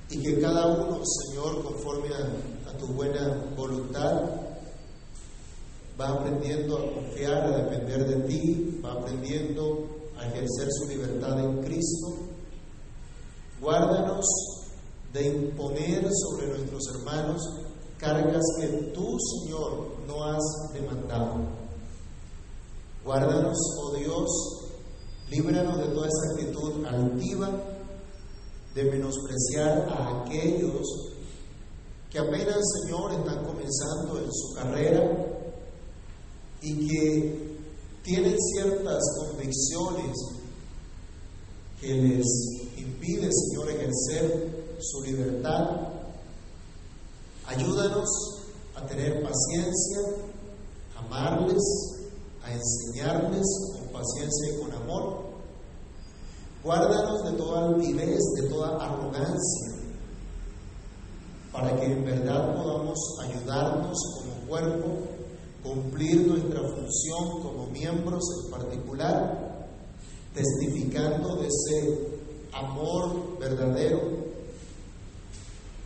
y 0.10 0.22
que 0.22 0.40
cada 0.42 0.68
uno, 0.68 1.02
Señor, 1.04 1.64
conforme 1.64 2.10
a, 2.14 2.78
tu 2.78 2.88
buena 2.88 3.54
voluntad, 3.56 4.24
va 6.00 6.10
aprendiendo 6.10 6.78
a 6.78 6.94
confiar, 6.94 7.44
a 7.44 7.58
depender 7.64 8.08
de 8.08 8.28
ti, 8.28 8.82
va 8.84 8.94
aprendiendo 8.94 9.88
a 10.18 10.26
ejercer 10.26 10.68
su 10.72 10.90
libertad 10.90 11.40
en 11.40 11.62
Cristo. 11.64 12.08
Guárdanos 13.62 14.26
de 15.14 15.28
imponer 15.28 16.10
sobre 16.12 16.48
nuestros 16.48 16.82
hermanos 16.96 17.42
cargas 17.98 18.44
que 18.60 18.68
tú, 18.94 19.18
Señor, 19.20 19.98
no 20.08 20.24
has 20.24 20.44
demandado. 20.74 21.64
Guárdanos, 23.04 23.58
oh 23.80 23.96
Dios, 23.96 24.30
líbranos 25.30 25.78
de 25.78 25.94
toda 25.94 26.08
esa 26.08 26.34
actitud 26.34 26.86
altiva 26.86 27.50
de 28.74 28.84
menospreciar 28.86 29.90
a 29.90 30.22
aquellos 30.22 31.14
que 32.10 32.20
apenas, 32.20 32.62
Señor, 32.82 33.12
están 33.14 33.44
comenzando 33.44 34.20
en 34.20 34.32
su 34.32 34.54
carrera 34.54 35.34
y 36.62 36.88
que 36.88 37.58
tienen 38.04 38.36
ciertas 38.40 39.02
convicciones 39.18 40.16
que 41.80 41.94
les 41.94 42.26
impide, 42.78 43.30
Señor, 43.32 43.70
ejercer 43.70 44.78
su 44.80 45.02
libertad. 45.02 45.93
Ayúdanos 47.46 48.10
a 48.76 48.86
tener 48.86 49.22
paciencia, 49.22 50.00
a 50.96 51.00
amarles, 51.00 51.62
a 52.42 52.52
enseñarles 52.52 53.46
con 53.74 53.92
paciencia 53.92 54.54
y 54.54 54.62
con 54.62 54.72
amor. 54.72 55.24
Guárdanos 56.64 57.24
de 57.26 57.38
toda 57.38 57.68
altivez, 57.68 58.20
de 58.36 58.50
toda 58.50 58.78
arrogancia, 58.78 59.74
para 61.52 61.76
que 61.78 61.86
en 61.86 62.06
verdad 62.06 62.56
podamos 62.56 62.98
ayudarnos 63.22 63.98
como 64.16 64.48
cuerpo, 64.48 64.88
cumplir 65.62 66.26
nuestra 66.28 66.62
función 66.62 67.42
como 67.42 67.68
miembros 67.68 68.24
en 68.44 68.52
particular, 68.52 69.68
testificando 70.34 71.36
de 71.36 71.48
ese 71.48 72.08
amor 72.54 73.38
verdadero, 73.40 74.23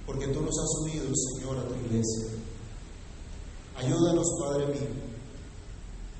porque 0.08 0.28
tú 0.28 0.42
nos 0.42 0.58
has 0.58 0.82
unido, 0.84 1.06
Señor, 1.36 1.58
a 1.58 1.68
tu 1.68 1.76
iglesia. 1.76 2.30
Ayúdanos, 3.76 4.26
Padre 4.40 4.68
mío, 4.68 4.88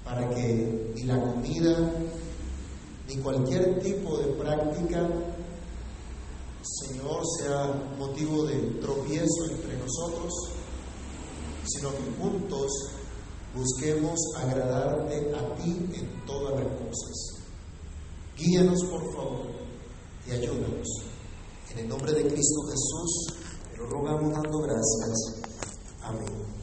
para 0.04 0.30
que 0.36 0.94
ni 0.94 1.04
la 1.04 1.20
comida, 1.20 1.94
ni 3.08 3.16
cualquier 3.16 3.80
tipo 3.82 4.18
de 4.18 4.34
práctica, 4.34 5.08
Señor, 6.62 7.22
sea 7.40 7.74
motivo 7.98 8.44
de 8.44 8.58
tropiezo 8.82 9.46
entre 9.52 9.78
nosotros, 9.78 10.34
sino 11.66 11.90
que 11.92 12.22
juntos 12.22 12.70
busquemos 13.56 14.20
agradarte 14.36 15.34
a 15.34 15.56
ti 15.56 15.90
en 15.94 16.26
todas 16.26 16.60
las 16.60 16.74
cosas. 16.74 17.38
Guíanos, 18.38 18.84
por 18.84 19.16
favor, 19.16 19.48
y 20.28 20.32
ayúdanos. 20.32 20.88
En 21.72 21.80
el 21.80 21.88
nombre 21.88 22.12
de 22.12 22.28
Cristo 22.28 22.62
Jesús, 22.70 23.47
te 23.78 23.84
lo 23.84 23.90
rogamos 23.90 24.34
dando 24.34 24.60
gracias. 24.62 25.36
Amén. 26.02 26.57